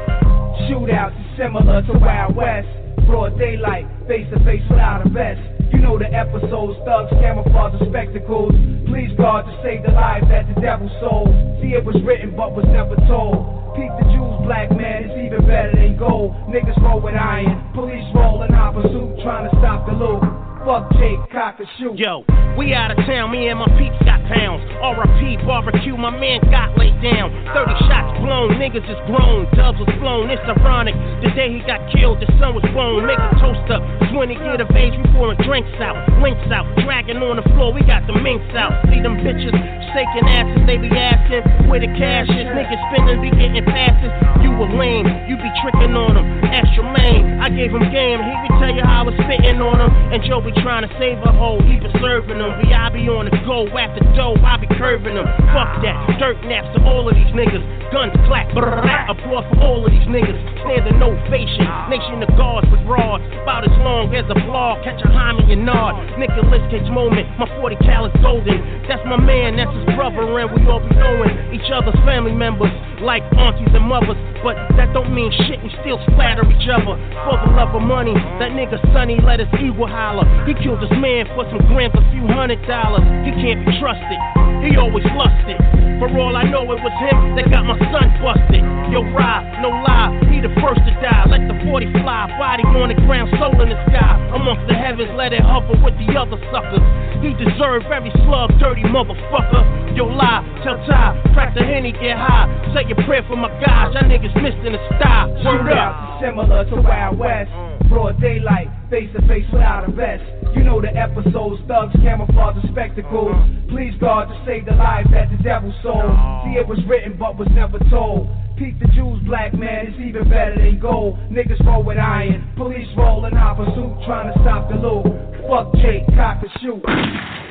[0.68, 2.68] Shootouts is similar to Wild West.
[3.06, 5.59] Broad daylight, face to face without a vest.
[5.70, 8.52] You know the episodes, thugs, camouflage, and spectacles.
[8.86, 11.30] Please God to save the lives that the devil sold.
[11.62, 13.74] See, it was written but was never told.
[13.78, 16.34] Peep the Jews, black man, it's even better than gold.
[16.50, 20.49] Niggas roll with iron, police rolling hot pursuit, trying to stop the loot.
[20.64, 21.96] Fuck Jake, cock and shoot.
[21.96, 22.20] Yo,
[22.58, 24.60] we out of town, me and my peeps got pounds.
[24.84, 27.32] RIP barbecue, my man got laid down.
[27.56, 29.48] 30 shots blown, niggas is grown.
[29.56, 30.92] Dubs was blown, it's ironic.
[31.24, 33.08] The day he got killed, the sun was blown.
[33.08, 33.80] Make a toast up.
[34.12, 35.96] 20 get of age, we pouring drinks out.
[36.20, 38.84] Links out, dragging on the floor, we got the minks out.
[38.92, 39.56] See them bitches
[39.96, 41.42] shaking asses, they be asking
[41.72, 42.46] where the cash is.
[42.52, 44.12] Niggas spending, be getting passes.
[44.44, 46.26] You a lame, you be tricking on them.
[46.46, 49.80] Extra lame, I gave him game, he could tell you how I was spitting on
[49.80, 49.90] him.
[50.12, 52.50] And Joe be trying to save a hoe, he been serving them.
[52.62, 55.26] Be I be on the go after dough, I be curving them.
[55.54, 57.62] Fuck that, dirt naps to all of these niggas.
[57.94, 60.38] Guns clap, brrrr, applause for all of these niggas.
[60.62, 63.22] Standing ovation, nation of guards with rods.
[63.42, 65.98] About as long as a blog, catch a Hyman and nod.
[66.18, 68.58] Nicolas Cage moment, my 40 cal is golden.
[68.86, 72.70] That's my man, that's his brother, and we all be knowing each other's family members
[73.02, 74.18] like aunties and mothers.
[74.42, 76.94] But that don't mean shit, we still splatter each other.
[77.26, 80.24] For the love of money, that nigga Sonny let his ego holler.
[80.48, 83.04] He killed his man for some grams, a few hundred dollars.
[83.24, 84.20] He can't be trusted,
[84.64, 85.56] he always lusted.
[86.00, 88.64] For all I know, it was him that got my son busted.
[88.88, 91.28] Yo, Rob, no lie, he the first to die.
[91.28, 94.16] Let the 40 fly, body on the ground, soul in the sky.
[94.32, 96.80] Amongst the heavens, let it hover with the other suckers.
[97.20, 99.92] He deserve every slug, dirty motherfucker.
[99.92, 102.48] Yo, lie, tell time, crack the henny, get high.
[102.72, 105.28] Say your prayer for my guys, y'all niggas missed in the style.
[105.44, 106.24] Word up.
[106.24, 107.52] Similar to Wild West.
[107.92, 110.22] Broad daylight, face to face without a vest.
[110.54, 113.30] You know the episodes, thugs, camouflage, and spectacles.
[113.32, 113.70] Uh-huh.
[113.70, 116.10] Please God to save the lives that the devil sold.
[116.44, 118.28] See, it was written but was never told.
[118.58, 121.16] Peak the Jews, black man, it's even better than gold.
[121.30, 125.06] Niggas roll with iron, police roll in our pursuit, trying to stop the loot.
[125.48, 127.49] Fuck Jake, cock and shoot.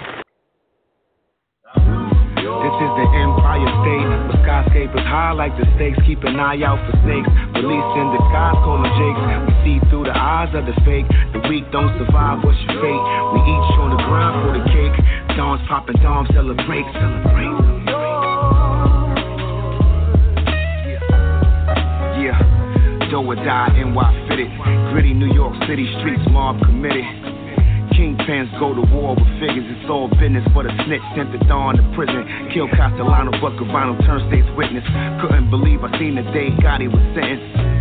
[2.50, 6.02] This is the Empire State, where skyscrapers high like the stakes.
[6.06, 7.30] Keep an eye out for snakes.
[7.54, 9.22] Released in the skies, call them jakes.
[9.22, 11.06] We see through the eyes of the fake.
[11.38, 13.04] The weak don't survive, what's your fate?
[13.34, 14.98] We each on the grind for the cake.
[15.38, 17.56] Dawns popping, Dom celebrate, celebrate.
[22.18, 22.42] Yeah,
[23.14, 24.50] do or die, NY fitted.
[24.92, 27.06] Gritty New York City streets, mob committed.
[27.95, 30.45] Kingpins go to war with figures, it's all business.
[30.54, 32.25] But a snitch sent the dawn to prison.
[32.54, 34.84] Kill Castellano, but Gravano turned state's witness.
[35.21, 37.80] Couldn't believe I seen the day Gotti was sentenced.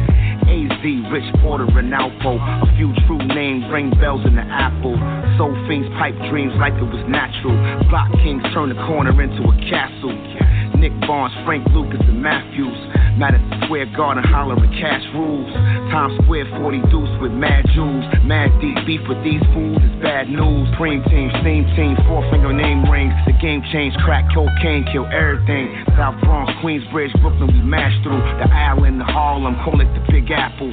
[0.49, 2.41] AZ, Rich Porter, and Alpo.
[2.41, 4.97] A few true names ring bells in the apple.
[5.37, 7.53] Soul fiends pipe dreams like it was natural.
[7.89, 10.38] Block kings turn the corner into a castle.
[10.77, 12.77] Nick Barnes, Frank Lucas, and Matthews.
[13.19, 15.51] Madison Square Garden hollering cash rules.
[15.91, 18.05] Times Square 40 deuce with mad jewels.
[18.23, 20.69] Mad deep beef with these fools is bad news.
[20.79, 23.13] Cream team, steam team, four finger name rings.
[23.27, 25.75] The game changed, crack cocaine, kill everything.
[25.99, 28.23] South Bronx, Queensbridge, Brooklyn, we mashed through.
[28.39, 30.71] The island, the Harlem, call it the Big Apple.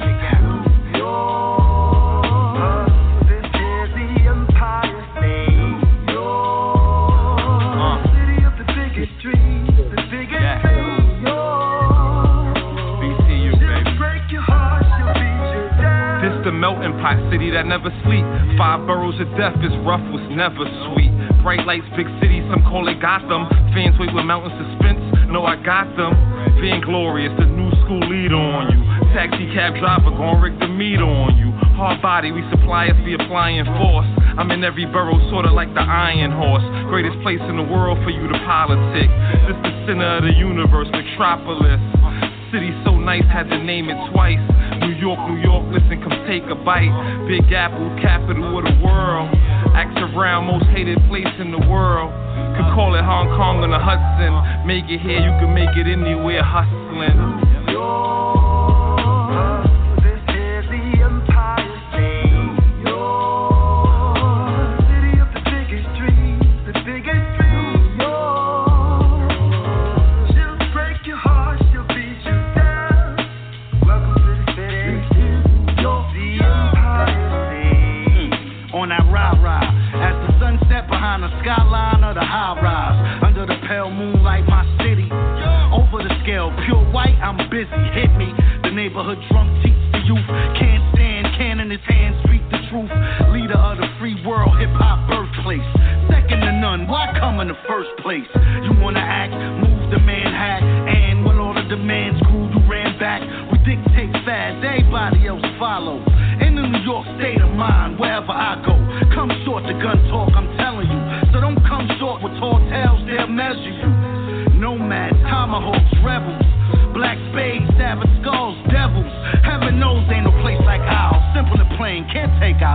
[17.06, 18.26] Pot city that never sleep.
[18.58, 21.14] Five boroughs of death is rough, was never sweet.
[21.46, 23.46] Bright lights, big city, some call it Gotham.
[23.70, 24.98] Fans wait with mountain suspense,
[25.30, 26.18] no I got them.
[26.58, 28.82] Vainglorious, the new school leader on you.
[29.14, 31.54] Taxi cab driver, gon' rig the meter on you.
[31.78, 34.10] Hard body, we supply us the applying force.
[34.34, 36.66] I'm in every borough, sorta like the Iron Horse.
[36.90, 39.06] Greatest place in the world for you to politic.
[39.46, 41.78] This the center of the universe, metropolis.
[42.50, 44.42] City so nice, had to name it twice.
[44.80, 46.92] New York, New York, listen, come take a bite.
[47.28, 49.30] Big Apple, capital of the world.
[49.74, 52.12] Acts around, most hated place in the world.
[52.56, 54.32] Could call it Hong Kong on the Hudson.
[54.66, 57.55] Make it here, you can make it anywhere, hustling.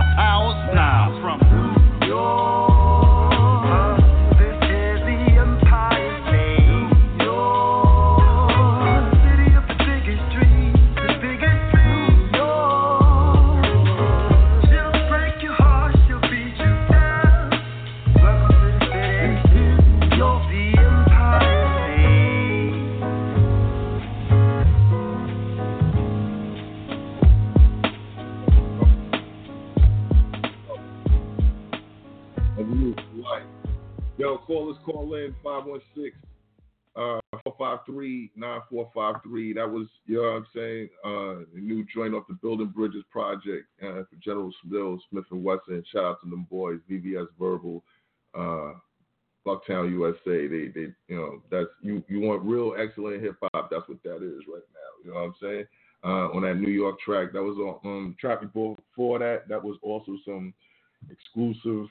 [0.02, 1.01] Can't take
[38.42, 39.54] 453-9453.
[39.54, 43.04] That was, you know what I'm saying, uh the new joint off the Building Bridges
[43.10, 45.82] project uh, for General Mills, Smith and Wesson.
[45.92, 47.82] Shout out to them boys, VVS Verbal,
[48.34, 48.72] uh
[49.46, 50.46] Bucktown USA.
[50.46, 54.16] They they you know, that's you you want real excellent hip hop, that's what that
[54.16, 55.04] is right now.
[55.04, 55.64] You know what I'm saying?
[56.04, 57.32] Uh, on that New York track.
[57.32, 59.46] That was on um, track before, before that.
[59.48, 60.52] That was also some
[61.10, 61.86] exclusive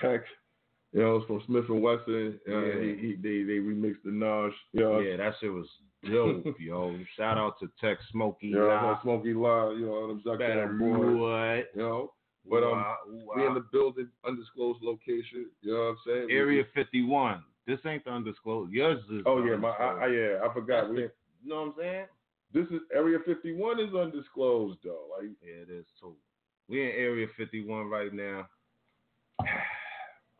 [0.00, 0.22] tech.
[0.92, 2.38] You know, it's from Smith and Wesson.
[2.48, 2.80] Uh, Yeah.
[2.80, 4.52] he, he, they they remixed the Naj.
[4.72, 5.66] You know, Yeah, that shit was
[6.08, 8.50] Yo, yo, shout out to Tech Smokey.
[8.52, 8.94] Nah.
[8.94, 11.70] that Smokey Live, you know, them Zuck Better Down what?
[11.74, 12.12] You know,
[12.48, 12.96] but um, Wow,
[13.36, 15.46] we in the building, undisclosed location.
[15.62, 16.26] You know what I'm saying?
[16.28, 17.42] We- Area 51.
[17.66, 18.72] This ain't the undisclosed.
[18.72, 19.22] Yours is.
[19.26, 20.88] Oh yeah, my I, I, yeah, I forgot.
[20.88, 21.10] We, you
[21.44, 22.06] know what I'm saying?
[22.54, 25.06] this is Area 51 is undisclosed though.
[25.18, 26.14] Like Yeah, it is too.
[26.68, 28.48] We in Area 51 right now.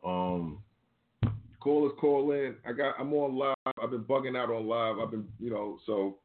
[0.05, 0.59] Um,
[1.59, 2.55] call us, call in.
[2.65, 2.95] I got.
[2.99, 3.55] I'm on live.
[3.87, 4.99] I've been bugging out on live.
[4.99, 6.17] I've been, you know, so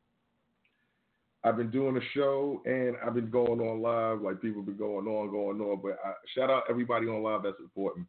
[1.44, 4.20] I've been doing a show and I've been going on live.
[4.20, 5.80] Like people been going on, going on.
[5.80, 8.06] But I, shout out everybody on live that's important.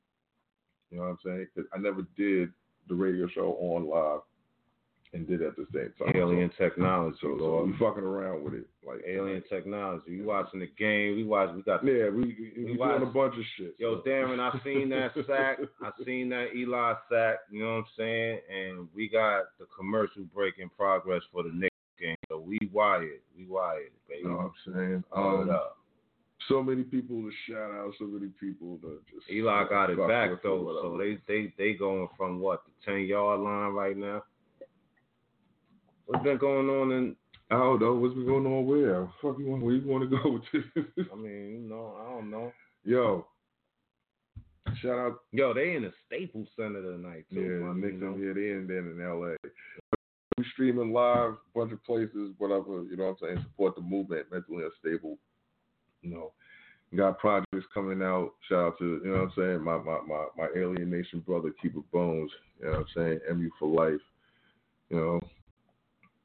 [0.89, 1.47] You know what I'm saying?
[1.55, 2.51] 'Cause I never did
[2.87, 4.21] the radio show on live
[5.13, 6.15] and did at the same time.
[6.15, 7.67] alien so, technology, so, Lord.
[7.67, 8.67] we fucking around with it.
[8.85, 10.03] Like alien technology.
[10.09, 11.15] We watching the game.
[11.15, 11.49] We watch.
[11.55, 11.85] We got.
[11.85, 13.75] Yeah, we we, we, doing a bunch of shit.
[13.77, 14.09] Yo, so.
[14.09, 15.59] Darren, I seen that sack.
[15.81, 17.37] I seen that Eli sack.
[17.51, 18.39] You know what I'm saying?
[18.49, 22.15] And we got the commercial break in progress for the next game.
[22.29, 23.21] So we wired.
[23.37, 24.21] We wired, baby.
[24.23, 25.03] You know what I'm saying?
[25.15, 25.77] Um, up.
[26.49, 30.41] so many people to shout out, so many people to just Eli got it back
[30.41, 34.23] though, so they they they going from what the ten yard line right now.
[36.05, 37.15] What's been going on in?
[37.51, 39.05] I don't know what's been going on where.
[39.21, 41.05] Fuck you want where you want to go with this?
[41.13, 42.51] I mean, you know, I don't know.
[42.83, 43.25] Yo,
[44.81, 45.19] shout out.
[45.31, 47.41] Yo, they in the Staples Center tonight too.
[47.41, 48.17] Yeah, man, Knicks you know?
[48.17, 49.35] here, they in there in L.A.
[50.37, 52.83] We streaming live, a bunch of places, whatever.
[52.89, 53.45] You know what I'm saying?
[53.51, 55.19] Support the movement, mentally unstable.
[56.01, 56.31] You know,
[56.95, 58.31] got projects coming out.
[58.49, 59.63] Shout out to you know what I'm saying.
[59.63, 62.31] My my my my Alien Nation brother, Keeper Bones.
[62.59, 63.19] You know what I'm saying?
[63.37, 64.01] MU for life.
[64.89, 65.19] You know.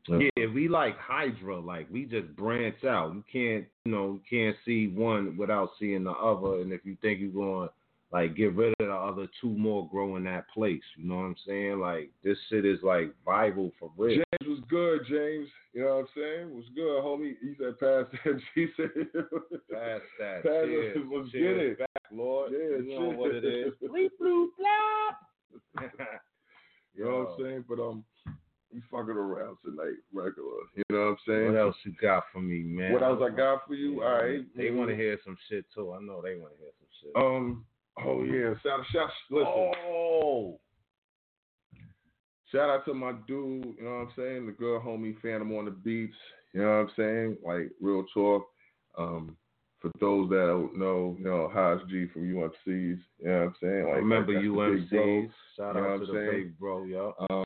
[0.09, 3.15] Yeah, we like Hydra, like we just branch out.
[3.15, 6.61] You can't, you know, you can't see one without seeing the other.
[6.61, 7.69] And if you think you're going
[8.11, 10.83] like get rid of the other two more, grow in that place.
[10.97, 11.81] You know what I'm saying?
[11.81, 14.17] Like this shit is like vital for real.
[14.17, 15.49] James was good, James.
[15.75, 16.57] You know what I'm saying?
[16.57, 17.35] Was good, homie.
[17.43, 18.41] He said pass that.
[18.55, 18.91] He said
[19.71, 20.43] Pass that.
[20.43, 20.97] Pass Cheers.
[20.97, 21.15] it.
[21.15, 21.79] Let's get it.
[21.79, 22.53] back, Lord.
[22.53, 23.75] Yeah, you know what it is.
[23.83, 25.85] Bleep, bloop, blop.
[26.95, 27.65] You know what I'm saying?
[27.69, 28.05] But um,
[28.73, 30.61] we fucking around tonight, regular.
[30.77, 31.53] You know what I'm saying?
[31.53, 32.93] What else you got for me, man?
[32.93, 34.03] What else I got for you?
[34.03, 34.41] All right.
[34.57, 35.93] They want to hear some shit too.
[35.93, 37.16] I know they want to hear some shit.
[37.16, 37.64] Um.
[38.05, 38.55] Oh yeah.
[38.62, 39.11] Shout out shout.
[39.31, 39.47] Listen.
[39.49, 40.61] Oh.
[42.53, 43.64] Shout out to my dude.
[43.64, 44.47] You know what I'm saying?
[44.47, 46.14] The good homie Phantom on the beats.
[46.55, 47.37] You know what I'm saying?
[47.45, 48.47] Like real talk.
[48.97, 49.37] Um.
[49.81, 52.51] For those that don't know, you know, Haas G from UMCs.
[52.66, 53.85] You know what I'm saying?
[53.85, 54.43] Like Remember bro.
[54.43, 55.31] UMCs?
[55.57, 56.31] Shout You know out to the saying?
[56.33, 57.14] big bro, yo.
[57.31, 57.45] um,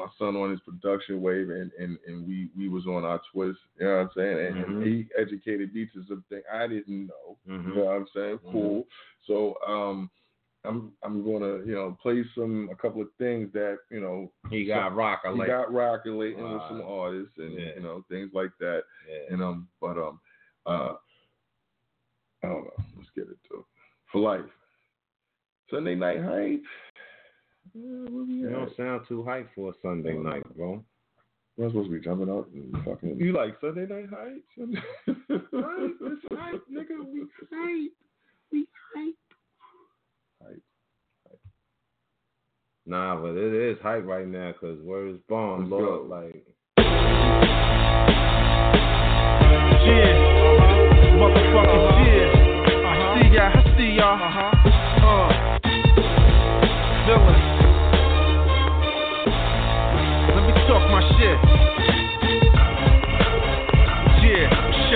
[0.00, 3.58] my son on his production wave, and, and, and we, we was on our twist.
[3.78, 4.38] You know what I'm saying?
[4.46, 4.86] And, and Mhm.
[4.86, 7.36] he educated me to something I didn't know.
[7.48, 7.68] Mhm.
[7.68, 8.38] You know what I'm saying?
[8.50, 8.86] Cool.
[9.26, 10.10] So um,
[10.64, 14.66] I'm I'm gonna you know play some a couple of things that you know He
[14.66, 17.74] got rock he got rockulating with some artists and Yeah.
[17.76, 18.82] you know things like that.
[19.08, 19.32] Yeah.
[19.34, 20.20] And um, but um,
[20.66, 20.94] uh,
[22.42, 22.84] I don't know.
[22.96, 23.64] Let's get it to
[24.12, 24.50] for life.
[25.70, 26.62] Sunday night hype.
[27.74, 28.52] Yeah, where we You at?
[28.52, 30.82] don't sound too hype for a Sunday night, bro.
[31.56, 33.18] We're supposed to be jumping up and fucking.
[33.20, 34.44] You like Sunday night hype?
[34.58, 34.80] Sunday...
[35.06, 37.04] hype, it's hype, nigga.
[37.12, 37.92] We hype.
[38.52, 39.14] We hype.
[40.42, 40.62] Hype.
[42.86, 46.08] Nah, but it is hype right now because where is Bond, Let's Lord?
[46.08, 46.14] go.
[46.16, 46.46] Like,
[49.86, 50.16] Yeah.
[51.20, 51.79] Motherfucking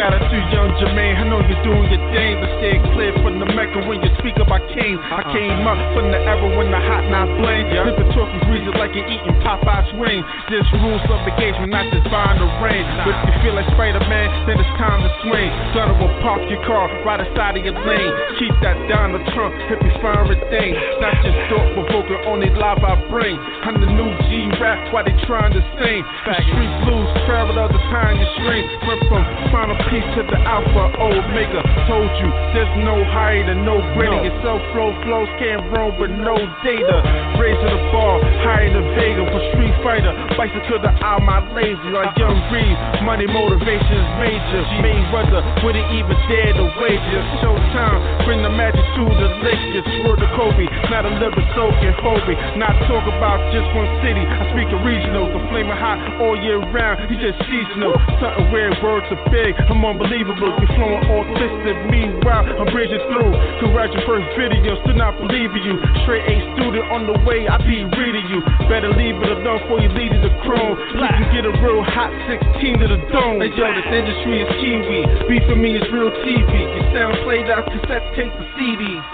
[0.04, 1.16] Shout out to young Jermaine.
[1.16, 4.36] I know you're doing your thing, but stay clear from the Mecca when you speak
[4.36, 5.00] up I came.
[5.00, 7.72] I came up from the era when the hot not blame.
[7.72, 10.20] Living talking greasy like you're eating Popeye's wing.
[10.52, 12.84] This rules of engagement, not just buying the rain.
[13.00, 15.48] But if you feel like Spider Man, then it's time to swing.
[15.72, 18.12] Gunner will park your car right aside of your lane.
[18.36, 20.76] Keep that down the trunk, if you find a thing.
[21.00, 23.40] Not just thought provoking, only live I bring.
[23.40, 26.04] I'm the new G rap, why they trying to sing?
[26.28, 28.68] The street blues, travel all the time you string.
[28.84, 31.62] Went from final piece to the alpha omega.
[31.86, 34.18] Told you there's no higher no greater.
[34.26, 36.34] Your self flow flows can't roam with no
[36.66, 36.98] data.
[37.38, 40.10] Raising the bar, higher than Vega for Street Fighter.
[40.34, 42.74] Bicycle to the eye, my lazy like Young Reed.
[43.06, 44.62] Money motivation is major.
[44.82, 47.22] Mayweather wouldn't even dare to wager.
[47.38, 49.86] Showtime, bring the magic to the Lakers.
[50.02, 52.34] Word to Kobe, not a liver soaking Hobie.
[52.58, 54.26] Not talk about just one city.
[54.26, 57.06] I speak a regional, the flaming hot all year round.
[57.06, 57.94] You just seasonal.
[58.18, 59.54] Something weird, words are big.
[59.70, 60.50] I'm unbelievable.
[60.56, 63.32] You're flowing autistic, meanwhile I'm bridging through.
[63.60, 65.76] Could your first video, still not believing you.
[66.04, 68.40] Straight A student on the way, I be reading you.
[68.66, 70.74] Better leave it alone before you lead to the chrome.
[70.96, 73.44] You can get a real hot 16 to the dome.
[73.44, 75.00] Hey yo, this industry is Kiwi.
[75.28, 76.48] Beef for me is real TV.
[76.48, 79.04] Your sound played out cassette tape for CDs.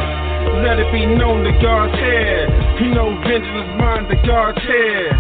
[0.63, 2.47] Let it be known that God's here.
[2.79, 5.13] He knows vengeance is mine, that God's here.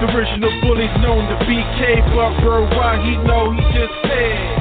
[0.00, 4.59] The original bully's known to BK, but worldwide he know he just fed.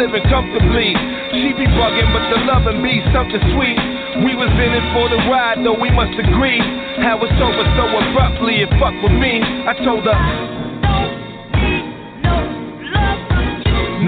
[0.00, 0.96] Living comfortably.
[1.36, 3.76] She be bugging, but the loving be something sweet.
[4.24, 6.56] We was in it for the ride, though we must agree.
[7.04, 9.44] How it's over so abruptly, it fuck with me.
[9.44, 10.16] I told her.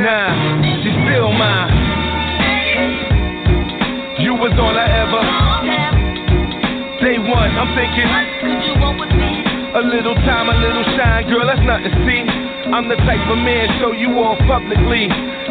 [0.01, 0.32] Nah,
[0.80, 1.76] she's still mine.
[4.24, 5.22] You was all I ever.
[7.05, 8.09] Day one, I'm thinking.
[9.76, 12.32] A little time, a little shine, girl, that's nothing see.
[12.73, 15.05] I'm the type of man show you off publicly.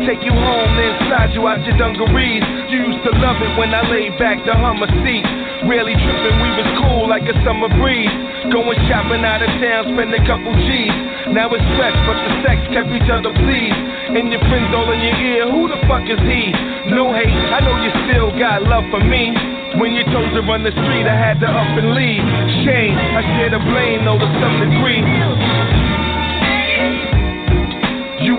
[0.10, 2.42] Take you home, then slide you out your dungarees.
[2.74, 5.22] You used to love it when I laid back the Hummer seat.
[5.70, 8.10] Really tripping, we was cool like a summer breeze.
[8.50, 10.98] Going shopping out of town, spend a couple G's.
[11.30, 13.82] Now it's fresh, but the sex kept each other pleased.
[14.18, 16.50] And your friends all in your ear, who the fuck is he?
[16.90, 19.30] No hate, I know you still got love for me.
[19.78, 22.26] When you chose to run the street, I had to up and leave.
[22.66, 25.06] Shame, I share the blame, though to some degree.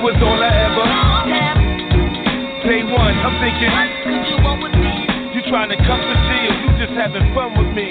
[0.02, 0.82] You was all I ever.
[2.66, 3.70] Day one, I'm thinking.
[5.30, 7.86] You trying to come to G or you just having fun with me?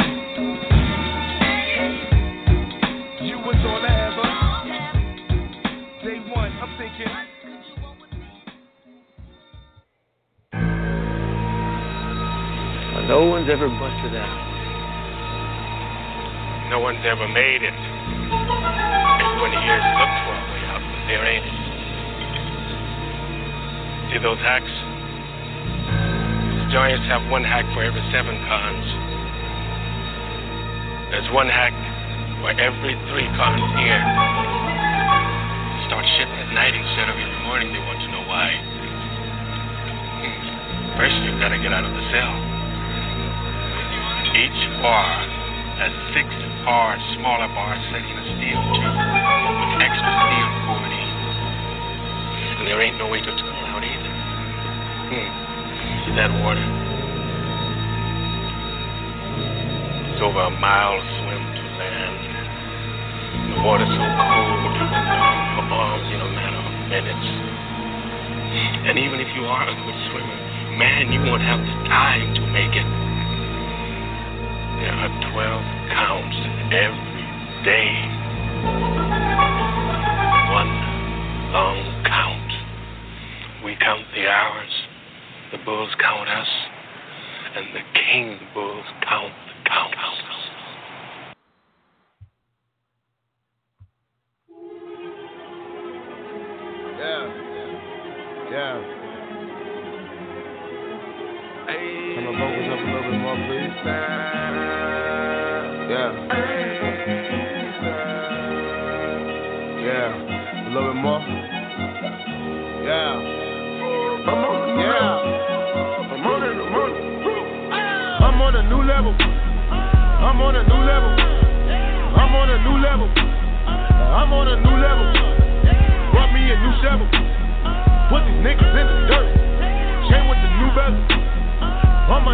[3.24, 4.28] You was all I ever.
[6.04, 7.08] Day one, I'm thinking.
[13.08, 14.36] No one's ever busted out.
[16.72, 17.72] No one's ever made it.
[17.72, 21.61] Everyone here has looked for a way out, but there ain't it.
[24.12, 24.68] See those hacks?
[24.68, 28.88] These giants have one hack for every seven cons.
[31.16, 31.72] There's one hack
[32.44, 34.04] for every three cons here.
[35.88, 37.72] Start shitting at night instead of in the morning.
[37.72, 38.52] They want to know why.
[40.20, 41.00] Hmm.
[41.00, 42.36] First, you've got to get out of the cell.
[44.36, 45.24] Each bar
[45.80, 46.28] has six
[46.68, 49.00] hard, smaller bars set in a steel tube
[49.56, 51.08] with extra steel poured in.
[52.60, 53.51] And there ain't no way to.
[55.12, 56.64] See that water?
[60.08, 62.16] It's over a mile swim to land.
[63.52, 67.28] The water's so cold numb in a matter of minutes.
[68.88, 70.40] And even if you are a good swimmer,
[70.80, 72.88] man, you won't have the time to make it.
[74.80, 76.40] There are 12 counts
[76.72, 77.28] every
[77.68, 77.92] day.
[80.56, 80.72] One
[81.52, 82.52] long count.
[83.68, 84.71] We count the hours,
[85.52, 86.48] the bulls count us,
[87.56, 90.21] and the king bulls count the counts.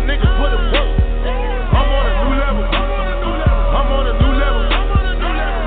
[0.07, 0.87] Niggas put in work.
[1.75, 2.63] I'm on a new level.
[2.63, 4.63] I'm on a new level.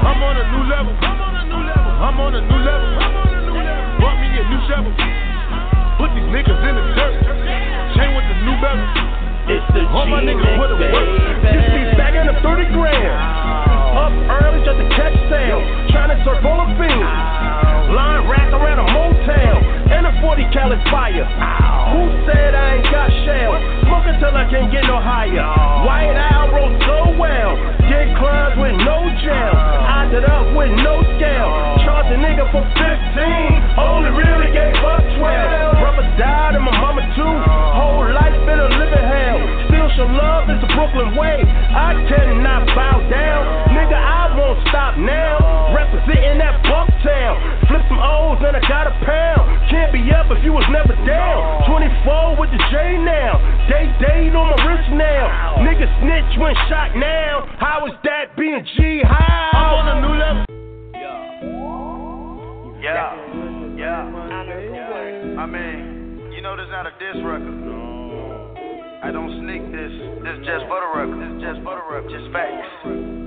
[0.01, 0.95] I'm on a new level.
[2.01, 2.91] I'm on a new level.
[4.01, 4.93] Brought me a new shovel.
[6.01, 7.21] Put these niggas in the dirt.
[8.01, 8.57] Chain with the new.
[9.51, 11.09] It's the All my niggas put in work.
[11.45, 13.21] This be stacking up 30 grand.
[13.93, 15.65] Up early just to catch sales.
[15.93, 17.40] Trying to serve all the fiends.
[17.91, 19.57] Line rack around a motel.
[19.91, 21.27] And a 40 cal fire.
[21.91, 23.59] Who said I ain't got shell?
[23.83, 25.43] Smoking till I can't get no higher.
[25.83, 27.59] White Owl roll so well.
[27.91, 29.55] Get clubs with no jail.
[29.59, 31.51] Eyed it up with no scale.
[31.83, 32.79] Charge a nigga for 15.
[33.75, 35.83] Only really gave up 12.
[35.83, 37.37] Brother died and my mama too.
[37.75, 39.10] Whole life been a living
[40.01, 40.09] hell.
[40.09, 41.45] Still show love is the Brooklyn way.
[41.45, 43.43] I cannot bow down.
[43.77, 45.75] Nigga, I won't stop now.
[45.77, 47.69] Representing that Bucktown.
[47.69, 49.71] Flip some O's and I got a pound.
[49.71, 51.69] Can't be up if you was never down.
[51.69, 53.37] 24 with the J now.
[53.69, 55.61] Day date on my wrist now.
[55.61, 57.47] Nigga snitch when shot now.
[57.59, 59.53] How is that being G high?
[59.53, 60.45] I'm on a new level.
[62.81, 63.13] Yeah,
[63.77, 64.09] yeah.
[65.39, 67.80] I mean, you know this not a diss record.
[69.03, 69.93] I don't sneak this.
[70.21, 71.19] This just for the record.
[71.25, 72.13] This just for the record.
[72.13, 72.69] Just facts.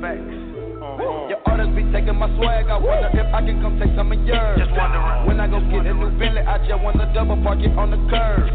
[0.01, 0.52] Facts.
[0.83, 1.31] Mm-hmm.
[1.31, 2.67] Your artists be taking my swag.
[2.67, 4.59] I wonder if I can come take some of yours.
[4.59, 5.31] Just wondering.
[5.31, 7.99] When I go get a new Bentley, I just wanna double park it on the
[8.11, 8.51] curb.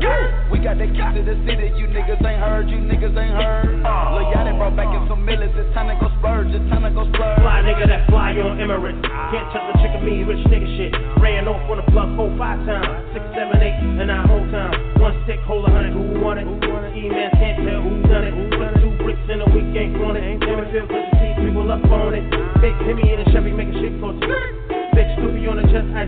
[0.53, 1.73] We got the keys to the city.
[1.81, 2.69] You niggas ain't heard.
[2.69, 3.81] You niggas ain't heard.
[3.81, 4.21] Oh.
[4.21, 5.57] Lil' y'all done brought back in some millions.
[5.57, 6.53] It's time to go splurge.
[6.53, 7.41] It's time to go splurge.
[7.41, 9.01] Fly nigga that fly on Emirates.
[9.33, 10.93] Can't touch the chick of me, rich nigga shit.
[11.25, 12.93] Ran off on the plug four, five times.
[13.17, 14.77] Six, seven, eight, and nine whole time.
[15.01, 15.97] One stick, hold a hundred.
[15.97, 16.47] Who want it?
[16.93, 18.35] E-man can't tell who done it.
[18.53, 20.37] Put two bricks in a week, ain't on it.
[20.37, 22.29] Damn it feel good to see people up on it.
[22.61, 24.21] Big Timmy in a Chevy making shit close.
[24.21, 26.05] Big Scoopy on the chest, I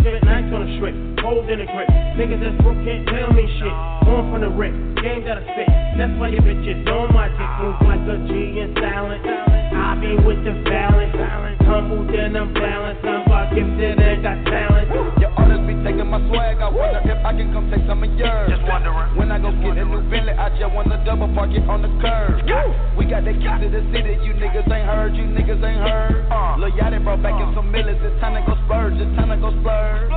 [0.00, 1.88] Spit nights on the strip, holding the grip.
[2.16, 3.76] Niggas that's broke can't tell me shit.
[4.08, 4.72] On from the rip,
[5.04, 5.68] game I spit.
[6.00, 7.52] That's why your bitches on my dick.
[7.60, 9.20] Move like a G and silent.
[9.20, 11.12] I be with the balance.
[11.68, 13.04] Humble, then I'm balanced.
[13.04, 14.88] I'm got gifted and got talent.
[15.20, 16.56] Your artists be taking my swag.
[16.60, 18.53] I wonder if I can come take some of yours.
[19.44, 22.40] Go get a new Bentley, I just wanna double park it on the curb.
[22.96, 24.16] We got the keys to the city.
[24.24, 25.12] You niggas ain't heard.
[25.12, 26.24] You niggas ain't heard.
[26.58, 28.00] Lil' y'all brought back in some millions.
[28.00, 28.96] It's time to go splurge.
[28.96, 30.08] It's time to go splurge.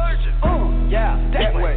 [0.43, 1.75] Uh, yeah, that way.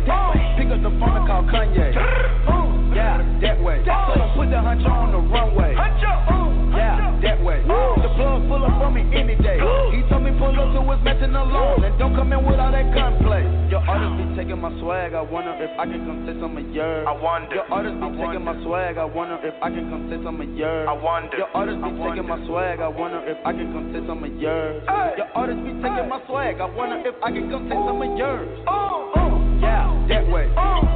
[0.58, 2.79] Pick up the phone and call Kanye.
[2.94, 3.82] Yeah, that way.
[3.84, 5.74] So don't put the hunch on the runway.
[5.74, 7.62] Uh, yeah, that way.
[7.62, 9.58] The plug full up for me any day.
[9.94, 12.70] He told me pull up to his matching alone and don't come in with all
[12.72, 13.42] that gunplay.
[13.70, 15.14] Your artists be taking my swag.
[15.14, 17.06] I wonder if I can come some of yours.
[17.06, 17.54] I wonder.
[17.54, 18.98] Your artists be taking my swag.
[18.98, 20.86] I wonder if I can come some of yours.
[20.88, 21.36] I wonder.
[21.36, 22.80] Your artists be taking my swag.
[22.80, 24.82] I wonder if I can come some of yours.
[25.16, 26.60] Your artists be taking my swag.
[26.60, 28.48] I wonder if I can come some of yours.
[28.66, 30.48] Uh, yeah, that way.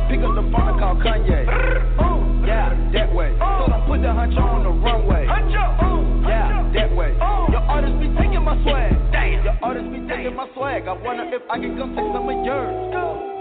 [0.08, 1.44] Pick up the phone and call Kanye.
[2.44, 3.32] Yeah, that way.
[3.38, 5.24] So don't put the hunch on the runway.
[5.24, 7.12] Yeah, that way.
[7.16, 8.92] Your artists be taking my swag.
[9.44, 10.88] Your artists be taking my swag.
[10.88, 12.72] I wonder if I can come take some of yours.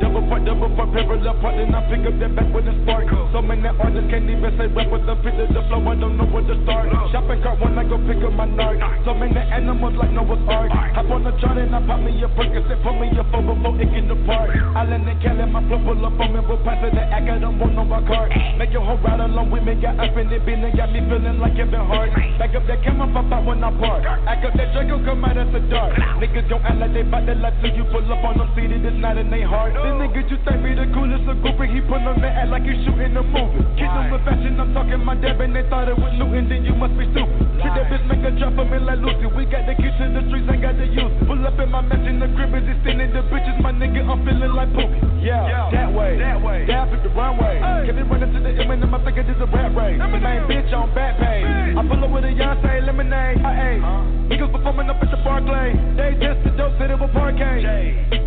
[0.01, 3.07] Double part, double part, parallel part, then I pick up that back with a spark.
[3.32, 6.28] So many artists can't even say rap with the pitch the flow, I don't know
[6.28, 6.91] where to start.
[7.13, 8.84] Shopping cart when I go pick up my narc.
[9.05, 10.71] So many animals like Noah's Ark.
[10.71, 13.80] Hop on the chart and I pop me a Percocet, put me a phone before
[13.80, 14.51] it get apart.
[14.76, 17.38] Island and Cali, my flow pull up on me, we'll pass it the act, I
[17.38, 18.34] don't want no my cart.
[18.57, 21.38] Make your whole ride along with me, got up in it, been got me feeling
[21.38, 22.09] like Kevin Hart.
[22.41, 24.03] Back up that camera, pop out when I park.
[24.26, 25.93] Act up that Draco, come out at the dark.
[26.18, 28.82] Niggas don't act like they bout to lie to you, pull up on them seated,
[28.82, 29.78] it's not in they heart.
[29.78, 32.66] Then niggas you think me the coolest, a groupie, he put on that act like
[32.66, 33.61] he shooting a movie.
[33.78, 36.66] Kid them with fashion, I'm talking my dad, and they thought it was Newton, then
[36.66, 37.38] you must be stupid.
[37.61, 39.30] Treat that bitch, make a drop for me like Lucy.
[39.30, 41.14] We got the to the streets, ain't got the use.
[41.30, 44.55] Pull up in my mansion, the crib is extended, the bitches, my nigga, I'm feeling
[44.55, 45.03] like Pookie.
[45.24, 47.60] Yeah, that way, that way, dab at the runway.
[47.88, 49.99] Can it run into the M and I think it is a rap race.
[49.99, 51.47] The main bitch on back page.
[51.76, 53.39] I pull up with a Beyonce lemonade.
[53.39, 53.84] I ate.
[54.28, 55.76] Niggas performing up at the Barclay.
[55.95, 57.64] They just the dope, said it was parquet.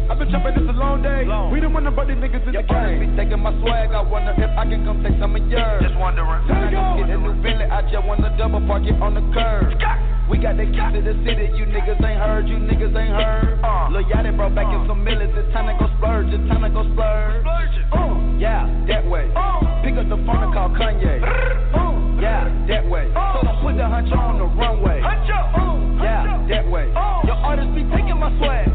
[0.08, 1.28] I've been jumping this a long day.
[1.52, 3.00] We don't want nobody niggas in the game.
[3.00, 3.92] Be taking my swag.
[3.92, 5.82] I wonder if I can come take some of yours.
[5.82, 6.40] Just wondering.
[6.48, 9.76] I go get a new Bentley, I just wanna double park it on the curb.
[10.26, 11.54] We got the keys to the city.
[11.54, 12.48] You niggas ain't heard.
[12.48, 13.62] You niggas ain't heard.
[13.62, 13.94] Uh.
[13.94, 14.88] Lil' y'all brought back in uh.
[14.90, 15.30] some millions.
[15.38, 15.85] It's time to go
[24.10, 24.98] don't put the hunch on the runway.
[26.02, 26.86] Yeah, that way.
[27.26, 28.68] Your artists be taking my swag.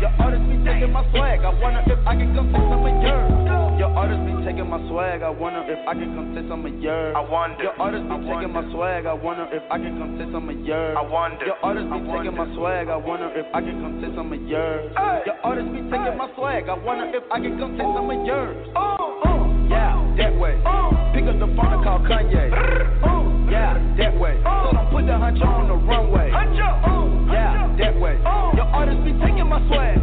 [0.00, 1.42] Your artists be taking my swag.
[1.42, 3.32] I wonder if I can come take some of yours.
[3.78, 5.22] Your artists be taking my swag.
[5.22, 7.14] I wonder if I can come take some of yours.
[7.14, 7.62] I wonder.
[7.62, 9.06] Your artists be taking my swag.
[9.06, 10.96] I wonder if I can come take some of yours.
[10.98, 11.46] I wonder.
[11.46, 12.88] Your artists be taking my swag.
[12.88, 14.92] I wonder if I can come take some of yours.
[15.26, 16.68] Your artists be taking my swag.
[16.68, 18.56] I wonder if I can come take some of yours.
[19.68, 20.58] Yeah, that way.
[21.14, 22.50] Pick up the phone and call Kanye.
[23.48, 24.36] Yeah, that way.
[24.44, 26.28] So don't put the hunch on the runway.
[26.28, 28.18] Yeah, that way.
[28.54, 29.96] Your artists be taking my swag.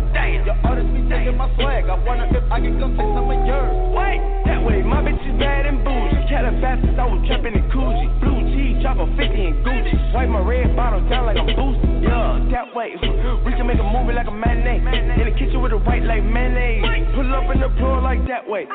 [0.45, 1.85] Your artists be taking my swag.
[1.85, 3.71] I wonder if I can come take some of yours.
[3.93, 6.25] Wait, that way, my bitch is bad and bougie.
[6.25, 8.09] Calabasas, I was trapping in Coogi.
[8.21, 9.93] Blue cheese, chopper 50 and Gucci.
[10.13, 12.01] Wipe my red bottle down like I'm boosted.
[12.01, 12.97] Yeah, that way.
[13.45, 14.81] We can make a movie like a matinee.
[14.81, 17.13] In the kitchen with a white like mayonnaise.
[17.13, 18.65] Pull up in the pool like that way.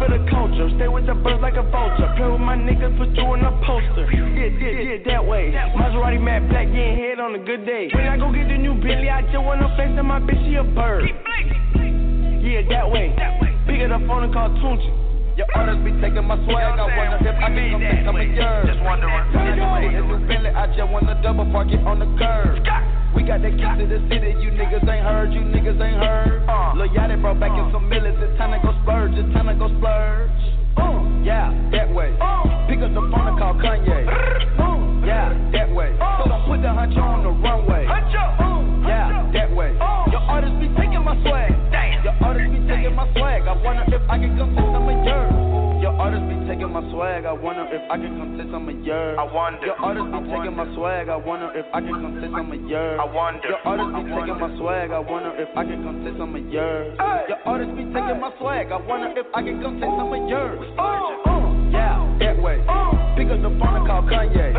[0.00, 2.08] For the culture, stay with the birds like a vulture.
[2.16, 4.10] Play with my niggas, put you in a poster.
[4.12, 5.52] Yeah, yeah, yeah, that way.
[5.76, 7.88] Maserati matte black, getting head on a good day.
[7.94, 10.56] When I go get the new Bentley, I just wanna face to my bitch, she
[10.56, 11.08] a bird.
[12.42, 13.14] Yeah, that way.
[13.66, 15.07] Pick it up on the call Tunchi.
[15.38, 16.74] Your orders be taking my swag.
[16.74, 18.66] I wonder if I can come take some of yours.
[18.66, 19.22] Just wondering.
[19.38, 20.50] It's a Bentley.
[20.50, 22.58] I just wanna double park it on the curb.
[23.14, 24.34] We got the keys to the city.
[24.42, 25.30] You niggas ain't heard.
[25.30, 26.42] You niggas ain't heard.
[26.74, 28.18] Lil Yachty brought back in some millions.
[28.18, 29.14] It's time to go splurge.
[29.14, 30.42] It's time to go splurge.
[30.74, 32.18] Uh, yeah, that way.
[32.66, 34.10] Pick up the phone and call Kanye.
[35.06, 35.94] Yeah, that way.
[36.18, 37.86] So don't put the huncho on the runway.
[37.86, 39.70] Yeah, that way.
[40.10, 41.54] Your artists be taking my swag.
[42.02, 43.46] Your artists be taking my swag.
[43.46, 44.58] I wonder if I can come
[46.68, 47.24] taking my swag.
[47.24, 49.18] I wonder if I can come take some of yours.
[49.18, 49.66] I wonder.
[49.66, 51.08] Your artists be taking my swag.
[51.08, 53.00] I wonder if I can come take some of yours.
[53.00, 53.48] I wonder.
[53.48, 54.90] Your artists be taking my swag.
[54.92, 56.96] I wonder if I can come take some of yours.
[57.28, 58.72] Your artists be taking my swag.
[58.72, 60.60] I wonder if I can come take some of yours.
[61.72, 62.58] Yeah, that way.
[63.16, 64.52] Pick up the phone and call Kanye.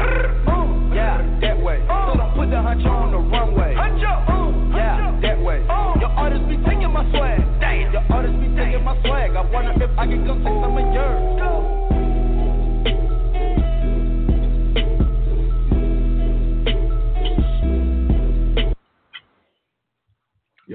[0.93, 1.79] Yeah, that way.
[1.85, 3.77] So don't put the huncho on the runway.
[4.01, 5.61] Yeah, that way.
[6.01, 7.45] Your artists be taking my swag.
[7.93, 9.35] Your artists be taking my swag.
[9.35, 11.78] I wonder if I can come take some of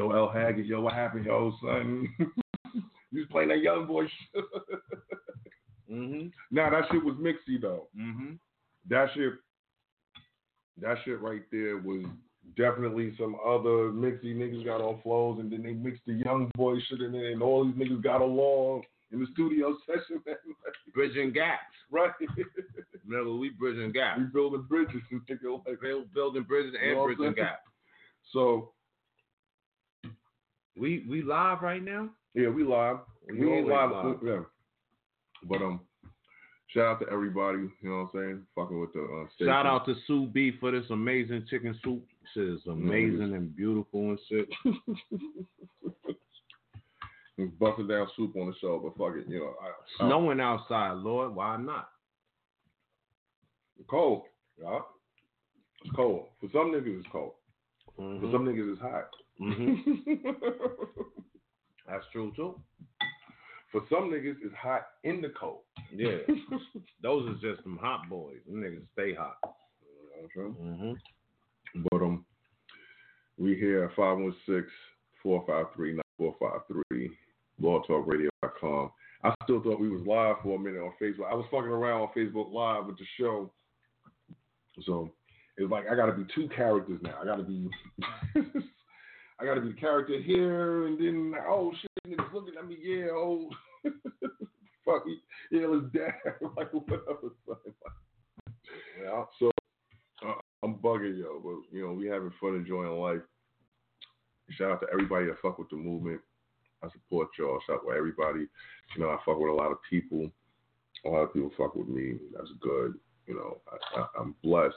[0.04, 2.06] Yo, L Haggood, yo, what happened, yo, son?
[2.74, 4.44] you was playing that young boy shit.
[5.90, 6.26] mm-hmm.
[6.50, 7.88] Nah, that shit was mixy though.
[7.98, 8.34] Mm-hmm.
[8.90, 9.32] That shit,
[10.82, 12.04] that shit right there was
[12.54, 16.74] definitely some other mixy niggas got on flows, and then they mixed the young boy
[16.90, 20.36] shit in there, and all these niggas got along in the studio session, man.
[20.92, 21.62] Bridging gaps.
[21.90, 22.10] Right.
[23.06, 24.20] Remember, we bridging gaps.
[24.20, 25.80] We building bridges and nigga like
[26.12, 27.62] building bridges You and know bridging gaps.
[28.32, 28.73] So
[30.76, 32.08] We we live right now.
[32.34, 32.98] yeah, we live.
[33.28, 34.16] We We ain't live, live.
[34.24, 34.40] yeah.
[35.44, 35.80] But um,
[36.68, 37.58] shout out to everybody.
[37.58, 38.42] You know what I'm saying?
[38.54, 39.52] Fucking with the uh, station.
[39.52, 42.04] Shout out to Sue B for this amazing chicken soup.
[42.32, 44.48] Shit is amazing and beautiful and shit.
[47.58, 49.54] busted down soup on the show, but fuck it, you know.
[49.60, 51.34] I, I, Snowing outside, Lord.
[51.34, 51.88] Why not?
[53.88, 54.22] cold.
[54.60, 54.78] Yeah.
[55.84, 56.26] It's cold.
[56.40, 57.32] For some niggas, it's cold.
[58.00, 58.24] Mm-hmm.
[58.24, 59.08] For some niggas, it's hot.
[61.88, 62.60] That's true too.
[63.72, 65.62] For some niggas, it's hot in the cold.
[65.92, 66.18] Yeah.
[67.02, 68.36] Those is just some hot boys.
[68.46, 69.36] Them niggas stay hot.
[70.36, 70.92] Mm-hmm.
[71.90, 72.24] But um,
[73.36, 73.96] we here at
[75.24, 76.00] 516-453-9453,
[77.60, 78.90] blogtalkradio.com.
[79.24, 81.30] I still thought we was live for a minute on Facebook.
[81.30, 83.50] I was fucking around on Facebook Live with the show.
[84.84, 85.10] So
[85.56, 87.18] it's like I gotta be two characters now.
[87.20, 87.68] I gotta be
[89.40, 93.08] I gotta be the character here and then oh shit niggas looking at me, yeah,
[93.10, 93.50] oh
[94.84, 95.04] fuck
[95.50, 96.12] yeah, let's dad
[96.56, 97.56] like whatever son.
[99.02, 99.24] Yeah.
[99.38, 99.50] So
[100.26, 103.20] uh, I'm bugging yo, but you know, we having fun enjoying life.
[104.50, 106.20] Shout out to everybody that fuck with the movement.
[106.82, 107.58] I support y'all.
[107.66, 108.46] Shout out to everybody.
[108.94, 110.30] You know, I fuck with a lot of people.
[111.06, 112.16] A lot of people fuck with me.
[112.34, 112.94] That's good.
[113.26, 114.74] You know, I, I, I'm blessed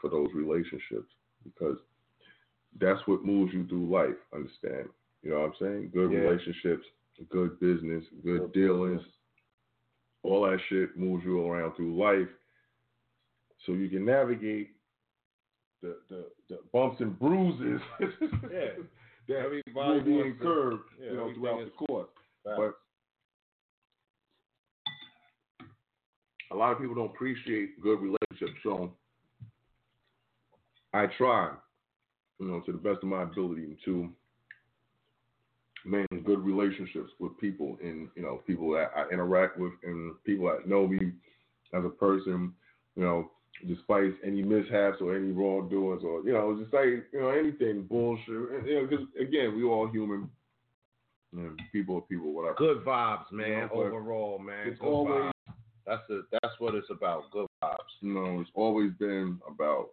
[0.00, 1.10] for those relationships
[1.44, 1.78] because
[2.80, 4.16] that's what moves you through life.
[4.34, 4.88] Understand?
[5.22, 5.90] You know what I'm saying?
[5.92, 6.18] Good Yeah.
[6.20, 6.84] relationships,
[7.30, 9.02] good business, good dealings.
[10.22, 12.28] All that shit moves you around through life,
[13.64, 14.70] so you can navigate
[15.82, 17.80] the the, the bumps and bruises.
[18.50, 18.70] Yeah.
[19.28, 22.08] that Everybody will be incurred, yeah, you know, throughout the course.
[22.44, 22.74] But
[26.50, 28.92] a lot of people don't appreciate good relationships, so
[30.94, 31.52] I try,
[32.38, 34.08] you know, to the best of my ability to
[35.84, 40.46] maintain good relationships with people and you know people that I interact with and people
[40.46, 41.12] that know me
[41.72, 42.52] as a person,
[42.96, 43.30] you know,
[43.66, 48.26] despite any mishaps or any wrongdoings or you know, just say you know anything bullshit.
[48.66, 50.28] You know, because again, we all human.
[51.36, 52.54] And people are people, whatever.
[52.56, 53.48] Good vibes, man.
[53.48, 54.66] You know, Overall, man.
[54.68, 55.32] it's Good always- vibes.
[55.86, 57.30] That's the that's what it's about.
[57.30, 57.76] Good vibes.
[58.00, 59.88] you know, it's always been about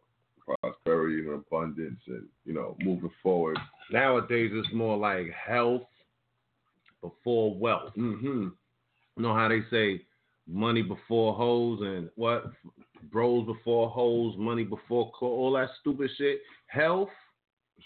[0.45, 3.57] prosperity and abundance and, you know, moving forward.
[3.91, 5.83] Nowadays, it's more like health
[7.01, 7.93] before wealth.
[7.97, 8.47] Mm-hmm.
[9.17, 10.01] You know how they say
[10.47, 12.45] money before hoes and what?
[13.11, 16.39] Bros before hoes, money before clothes, all that stupid shit.
[16.67, 17.09] Health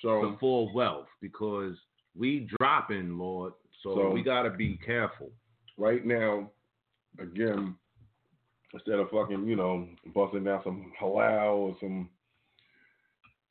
[0.02, 1.76] So before wealth because
[2.18, 3.54] we dropping, Lord.
[3.84, 5.32] So, So- we got to be careful.
[5.78, 6.50] right now,
[7.20, 7.76] again,
[8.74, 12.10] instead of fucking, you know, busting down some halal or some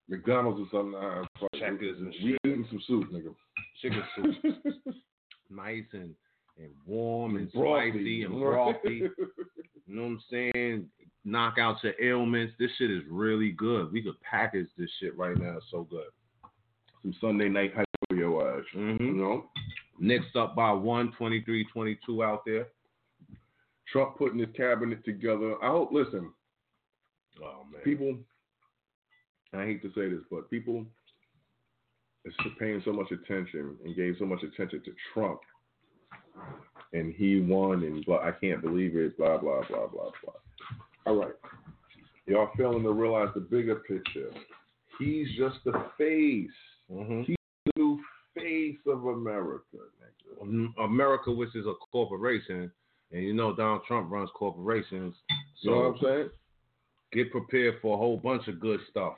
[0.08, 0.98] McDonald's or something.
[1.00, 1.24] Uh,
[1.58, 2.38] Checkers and we shit.
[2.44, 3.34] eating some soup, nigga.
[3.82, 4.94] Chicken soup,
[5.50, 6.14] nice and
[6.58, 7.90] and warm and Frothy.
[7.90, 9.02] spicy and frothy.
[9.90, 10.86] You know what I'm saying?
[11.24, 12.52] Knock out your ailments.
[12.58, 13.90] This shit is really good.
[13.90, 15.56] We could package this shit right now.
[15.56, 16.04] It's so good.
[17.00, 18.64] some Sunday night hype for your ass.
[18.76, 19.02] Mm-hmm.
[19.02, 19.46] You know,
[19.98, 22.66] Next up by one, 23-22 out there.
[23.90, 25.54] Trump putting his cabinet together.
[25.64, 25.90] I hope.
[25.90, 26.32] Listen,
[27.42, 27.80] Oh man.
[27.84, 28.18] people.
[29.54, 30.84] I hate to say this, but people
[32.24, 35.40] is paying so much attention and gave so much attention to Trump,
[36.92, 39.16] and he won, and blah, I can't believe it.
[39.16, 40.34] Blah blah blah blah blah.
[41.06, 41.34] All right,
[42.26, 44.30] y'all failing to realize the bigger picture.
[44.98, 46.50] He's just the face.
[46.90, 47.24] Mhm.
[47.24, 48.00] He's the new
[48.34, 49.78] face of America.
[50.78, 52.70] America, which is a corporation,
[53.12, 55.14] and you know Donald Trump runs corporations.
[55.60, 56.30] You know what I'm saying?
[57.12, 59.14] Get prepared for a whole bunch of good stuff.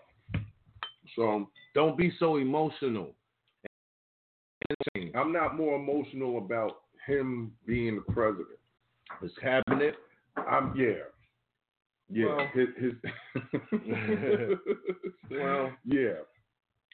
[1.16, 3.14] So Don't be so emotional.
[5.14, 8.58] I'm not more emotional about him being the president.
[9.20, 9.96] His cabinet.
[10.36, 10.94] I'm yeah.
[12.12, 12.26] Yeah.
[12.26, 12.92] Well- his, his
[15.30, 16.12] Well- yeah.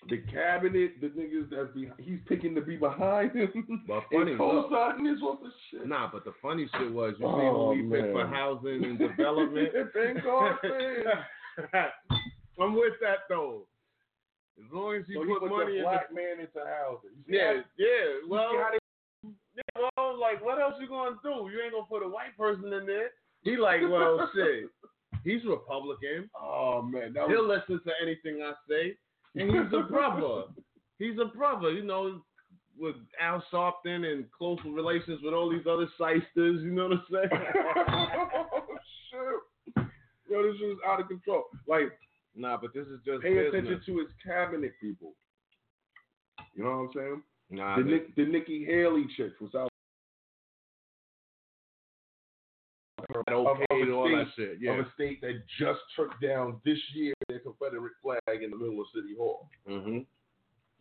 [0.09, 4.39] The cabinet, the niggas that's be, he's picking to be behind him But funny, and
[4.41, 4.69] look.
[4.71, 5.89] co-signing this off the shit.
[5.89, 8.99] Nah, but the funny shit was, you Oh, see when we picked for housing and
[9.01, 9.69] development.
[9.95, 10.57] Thank God.
[12.61, 13.63] I'm with that though.
[14.59, 17.11] As long as you So he put money the in black the man into housing.
[17.29, 18.05] Yeah, how- yeah.
[18.29, 21.51] Well, they- yeah, well, like, what else you gonna do?
[21.53, 23.11] You ain't gonna put a white person in there.
[23.43, 24.67] He like, well, shit.
[25.25, 26.31] He's Republican.
[26.41, 28.97] oh man, that He'll listen to anything I say,
[29.35, 30.45] and he's a brother.
[30.99, 32.23] he's a brother, you know,
[32.79, 36.63] with Al Sharpton and close relations with all these other shysters.
[36.63, 37.43] You know what I'm saying?
[38.35, 38.77] Oh,
[39.11, 39.87] shit.
[40.29, 41.45] Yo, this is out of control.
[41.67, 41.97] Like,
[42.37, 43.49] nah, but this is just pay business.
[43.55, 45.15] attention to his cabinet people.
[46.55, 47.23] You know what I'm saying?
[47.51, 49.69] Nah, the, they- Nick, the Nikki Haley chick from South
[53.09, 54.59] of- a all that state- shit.
[54.61, 54.73] Yeah.
[54.79, 58.81] of a state that just took down this year their Confederate flag in the middle
[58.81, 59.99] of City Hall, Mm-hmm.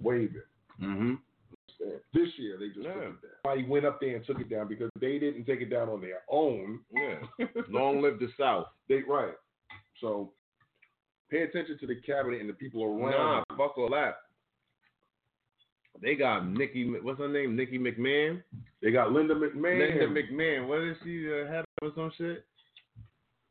[0.04, 0.42] waving.
[0.82, 1.14] Mm-hmm.
[2.14, 3.70] This year they just took it down.
[3.70, 6.22] Went up there and took it down because they didn't take it down on their
[6.30, 6.80] own.
[6.92, 7.20] Yeah.
[7.70, 8.68] Long live the South.
[8.90, 9.34] They right.
[10.02, 10.32] So
[11.30, 13.44] pay attention to the cabinet and the people around.
[13.50, 14.18] Nah, fuck all that.
[16.02, 16.90] They got Nikki.
[17.02, 17.56] What's her name?
[17.56, 18.44] Nikki McMahon.
[18.82, 19.80] They got Linda McMahon.
[19.98, 20.68] Linda McMahon.
[20.68, 21.26] What is she?
[21.32, 22.46] Uh, head of or some shit?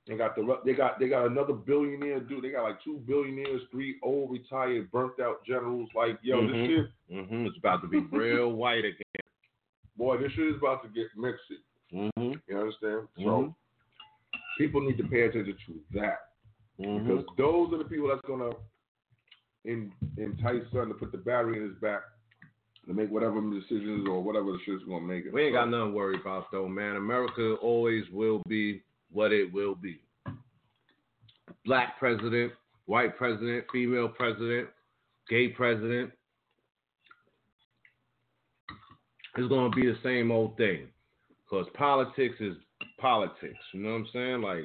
[0.06, 2.44] They got the they got they got another billionaire dude.
[2.44, 5.88] They got like two billionaires, three old retired, burnt out generals.
[5.94, 6.48] Like yo, Mhm.
[6.52, 7.46] this shit, Mm-hmm.
[7.46, 9.00] It's about to be real white again.
[9.96, 11.58] boy, this shit is about to get mixy.
[11.92, 12.32] Mm-hmm.
[12.46, 13.08] You understand?
[13.16, 13.54] So Mhm.
[14.58, 16.18] people need to pay attention to that
[16.80, 17.06] Mm-hmm.
[17.06, 18.50] because those are the people that's gonna
[19.64, 22.00] in, entice son to put the battery in his back
[22.86, 25.32] to make whatever decisions or whatever the shit's gonna make it.
[25.32, 26.96] We ain't got nothing to worry about though, man.
[26.96, 30.00] America always will be what it will be.
[31.64, 32.52] Black president,
[32.86, 34.68] white president, female president,
[35.30, 36.10] gay president.
[39.36, 40.88] It's gonna be the same old thing.
[41.48, 42.56] Cause politics is
[42.98, 43.58] politics.
[43.72, 44.42] You know what I'm saying?
[44.42, 44.64] Like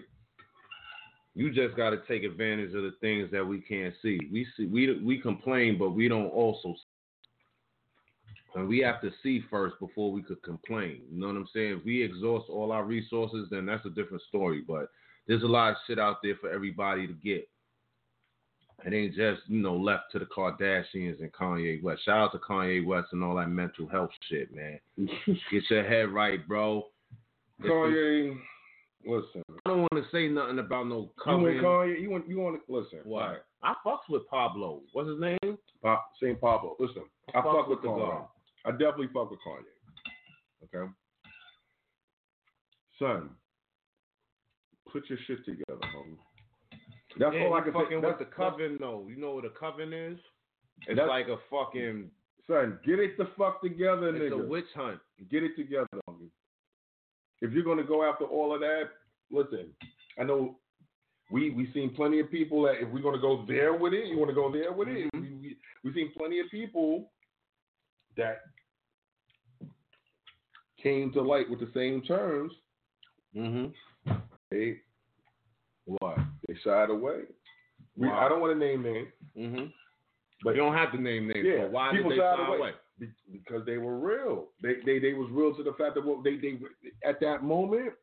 [1.40, 4.20] you just got to take advantage of the things that we can't see.
[4.30, 6.76] We see we we complain, but we don't also
[8.56, 11.00] and we have to see first before we could complain.
[11.10, 11.78] You know what I'm saying?
[11.80, 14.64] If we exhaust all our resources, then that's a different story.
[14.68, 14.90] But
[15.28, 17.48] there's a lot of shit out there for everybody to get.
[18.86, 22.04] It ain't just, you know, left to the Kardashians and Kanye West.
[22.04, 24.80] Shout out to Kanye West and all that mental health shit, man.
[25.52, 26.88] Get your head right, bro.
[27.64, 28.36] Kanye,
[29.06, 29.44] listen.
[29.66, 31.44] I don't want to say nothing about no You coven.
[31.44, 32.02] want Kanye?
[32.02, 33.00] You want you want to listen?
[33.04, 33.46] What?
[33.64, 34.82] I fucks with Pablo.
[34.94, 35.58] What's his name?
[35.82, 36.76] Pop, Saint Pablo.
[36.80, 38.10] Listen, I, I fuck, fuck with with the Kanye.
[38.12, 38.28] God.
[38.66, 39.64] I definitely fuck with Kanye.
[40.76, 40.92] Okay,
[43.00, 43.30] son,
[44.92, 46.18] put your shit together, homie.
[47.18, 49.08] That's Yeah, all I you can fucking with the coven, though.
[49.10, 50.20] You know what a coven is?
[50.88, 52.12] It's like a fucking.
[52.48, 54.40] Son, get it the fuck together, It's nigga.
[54.40, 55.00] It's a witch hunt.
[55.30, 56.30] Get it together, homie.
[57.42, 58.90] If you're gonna go after all of that,
[59.32, 59.68] listen.
[60.20, 60.58] I know
[61.32, 64.18] we we seen plenty of people that if we're gonna go there with it, you
[64.18, 65.08] want to go there with it.
[65.16, 65.22] Mm-hmm.
[65.22, 67.12] We, we we seen plenty of people
[68.18, 68.42] that
[70.82, 72.52] came to light with the same terms.
[73.36, 74.14] Mm-hmm.
[74.52, 74.78] They
[75.86, 76.18] What?
[76.48, 77.22] they shied away.
[77.96, 78.26] We, Wow.
[78.26, 79.66] I don't want to name names, Mm-hmm.
[80.44, 81.46] but You don't have to name names.
[81.46, 82.58] yeah, why people did they shy away.
[82.58, 82.72] away?
[83.00, 84.48] Be- because they were real.
[84.62, 86.60] They they they was real to the fact that what they they
[87.06, 87.94] at that moment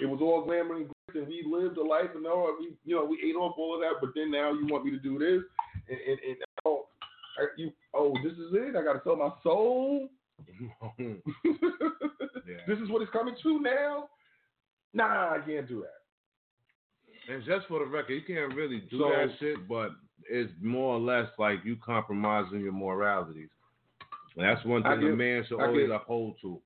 [0.00, 2.96] it was all glamour and glitz, and we lived a life and all we you
[2.96, 4.00] know we ate off all of that.
[4.00, 5.42] But then now you want me to do this,
[5.88, 6.86] and, and, and oh,
[7.38, 8.76] I, you, oh, this is it.
[8.76, 10.08] I got to sell my soul.
[12.66, 14.08] This is what it's coming to now.
[14.92, 17.32] Nah, I can't do that.
[17.32, 19.90] And just for the record, you can't really do So- that shit, but
[20.28, 23.48] it's more or less like you compromising your moralities.
[24.36, 26.60] And that's one thing a man should always uphold to.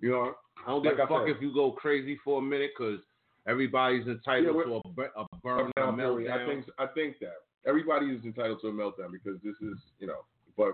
[0.00, 0.34] You know,
[0.66, 1.36] I don't give a fuck said.
[1.36, 3.00] if you go crazy for a minute because
[3.46, 7.34] everybody's entitled Yeah, to a, a burn, a Meltdown I think I think that
[7.66, 10.24] everybody is entitled to a meltdown because this is you know.
[10.56, 10.72] But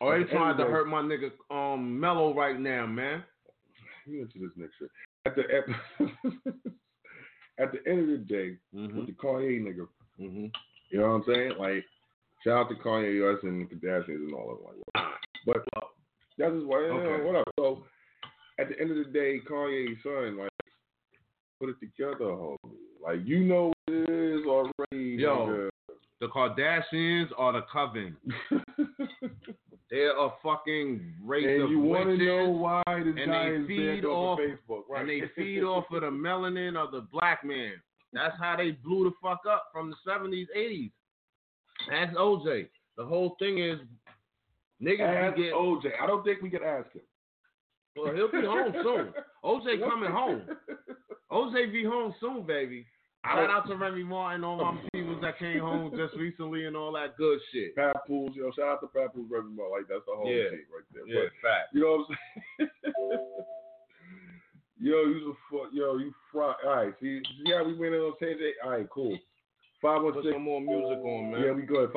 [0.00, 3.22] at they trying of to hurt my nigga um Mellow right now, man.
[4.06, 4.88] You into this next shit.
[5.26, 6.08] At the at,
[7.58, 8.96] at the end of the day, Mm-hmm.
[8.98, 9.86] with the Kanye nigga,
[10.18, 10.50] you
[10.98, 11.52] know what I'm saying?
[11.58, 11.84] Like,
[12.42, 14.82] shout out to Kanye West and the Kardashians and all of them.
[14.94, 15.04] Like,
[15.46, 15.80] but uh,
[16.38, 17.22] that's just why, yeah, Okay.
[17.22, 17.44] Uh, whatever.
[17.58, 17.84] So,
[18.58, 20.50] at the end of the day, Kanye's son, like,
[21.60, 22.56] put it together, homie.
[23.02, 25.16] Like, you know what it is already.
[25.20, 25.96] Yo, nigga.
[26.20, 28.16] the Kardashians are the coven.
[29.90, 33.66] They're a fucking race And of you want to know why this and guy they
[33.66, 35.00] feed off off of Facebook, right?
[35.02, 37.74] and they feed off of the melanin of the black man.
[38.14, 40.90] That's how they blew the fuck up from the seventies, eighties.
[41.92, 42.68] Ask OJ.
[42.96, 43.80] The whole thing is
[44.82, 45.90] niggas Ask get OJ.
[46.02, 47.02] I don't think we can ask him.
[47.96, 49.12] well, he'll be home soon.
[49.44, 50.42] OJ coming home.
[51.30, 52.86] OJ be home soon, baby.
[53.24, 53.36] Oh.
[53.36, 54.88] Shout out to Remy Martin, all my oh.
[54.92, 57.76] people that came home just recently and all that good shit.
[57.76, 59.70] Pat Pools, yo, shout out to Pat Pools, Reverend Mark.
[59.70, 60.50] Like, that's the whole Yeah.
[60.50, 61.06] shit right there.
[61.06, 61.68] Yeah, But, fact.
[61.72, 62.16] You know what I'm
[62.58, 62.70] saying?
[64.80, 66.54] yo, you a fu- yo, you fry.
[66.64, 68.54] All right, see, see how we went in on tangent?
[68.64, 69.16] All right, cool.
[69.80, 70.02] 516.
[70.02, 71.42] one Put some more music on, man.
[71.42, 71.92] Yeah, we go ahead.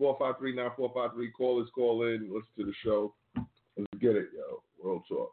[0.00, 1.30] Five one six four five three nine four five three.
[1.30, 3.14] Call us, call in, listen to the show.
[3.76, 4.62] Let's get it, yo.
[4.82, 5.32] World talk.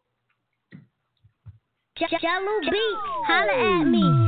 [1.98, 4.27] Jello beat, holla at me.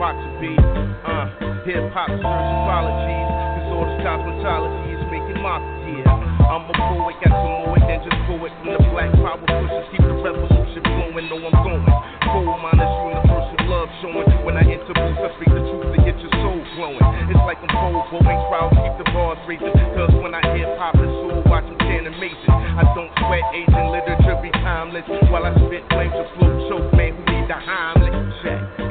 [0.00, 1.28] Uh,
[1.68, 3.28] hip hop serves apologies.
[3.68, 6.08] All this cosmetology is making mock, yeah.
[6.48, 8.48] I'm a poet, got some more than just poet.
[8.64, 11.28] From the black power pushers, keep the revolution flowing.
[11.28, 11.84] Know I'm going.
[12.32, 14.24] Full minus universal love showing.
[14.40, 17.04] When I enter booths, I speak the truth to get your soul glowing.
[17.28, 19.76] It's like I'm bold, and crowds keep the bars raising.
[20.00, 22.56] Cause when I hip hop and soul, watch them chant amazing.
[22.56, 25.04] I don't sweat aging, literature be timeless.
[25.28, 27.99] While I spit flames of flow choke, man, who need the Heimlich?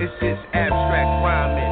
[0.02, 1.69] It's just abstract rhyming.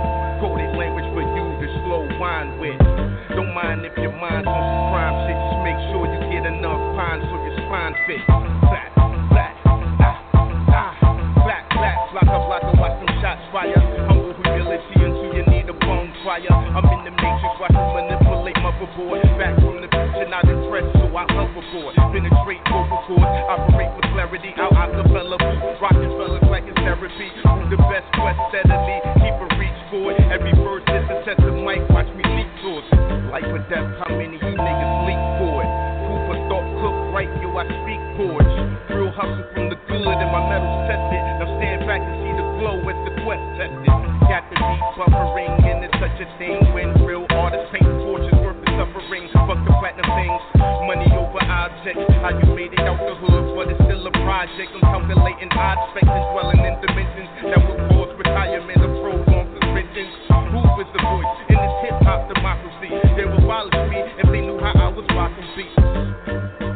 [52.28, 54.68] How you made it out the hood, but it's still a project.
[54.76, 60.12] I'm calculating odd specs and dwelling in dimensions that will cause retirement of prolonged suspensions.
[60.52, 62.92] Who is the voice in this hip hop democracy?
[63.16, 65.72] They will abolish me if they knew how I was rocking beats.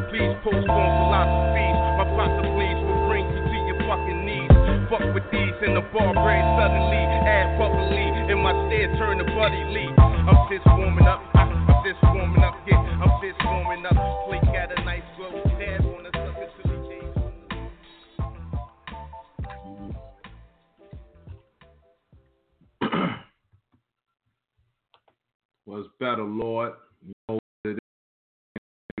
[0.08, 1.76] Please postpone philosophies.
[2.00, 4.48] My possibilities will bring you to your fucking knees.
[4.88, 7.04] Fuck with these in the bar brain suddenly.
[7.28, 10.11] Add bubbly in my stare, turn to Buddy Lee.